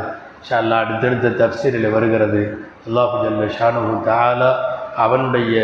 [0.48, 2.42] ஷால்லா அடுத்தடுத்த தப்சீரில் வருகிறது.
[2.86, 4.50] அல்லாஹு ஜல்ல ஷானு தாலா
[4.96, 5.54] அவனுடைய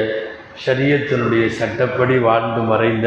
[0.67, 3.07] ஷரியத்தினுடைய சட்டப்படி வாழ்ந்து மறைந்த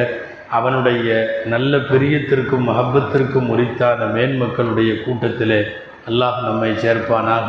[0.58, 1.10] அவனுடைய
[1.46, 5.62] நல்ல பிரியத்திற்கும் மஹப்பத்திற்கும் உரித்தான மேன்மக்களுடைய கூட்டத்திலே
[6.11, 7.49] அல்லாஹ் நம்மை சேர்ப்பானாக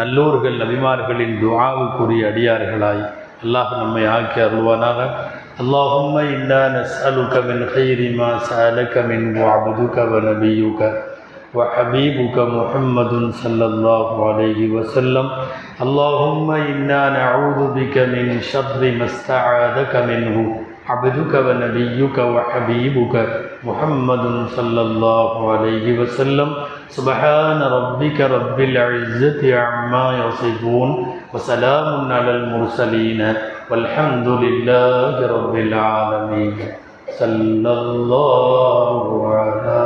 [0.00, 3.04] நல்லோர்கள் நபிமார்களின் துஆவுக்குரிய அடியார்களாய்
[3.44, 5.00] அல்லாஹ் நம்மை ஆக்கி அருள்வானாக
[5.62, 10.80] اللهم إنا نسألك من خير ما سألك منه عبدك ونبيك
[11.54, 13.12] وحبيبك محمد
[13.42, 15.26] صلى الله عليه وسلم
[15.84, 20.36] اللهم إنا نعوذ بك من شر ما استعاذك منه
[20.88, 23.14] عبدك ونبيك وحبيبك
[23.64, 24.24] محمد
[24.56, 26.48] صلى الله عليه وسلم
[26.89, 33.33] سبحان ربك رب العزة عما يصفون وسلام على المرسلين
[33.71, 36.55] والحمد لله رب العالمين.
[37.19, 39.83] صلى الله على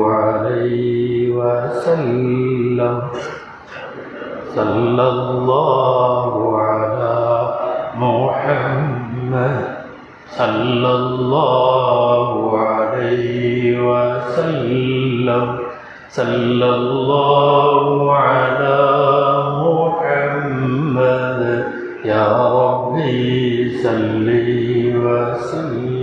[0.07, 3.01] عليه وسلم.
[4.55, 7.17] صلى الله على
[7.95, 9.78] محمد.
[10.37, 15.59] صلى الله عليه وسلم.
[16.09, 18.79] صلى الله على
[19.65, 21.41] محمد
[22.05, 22.27] يا
[22.61, 24.27] ربي صل
[25.05, 25.98] وسلم.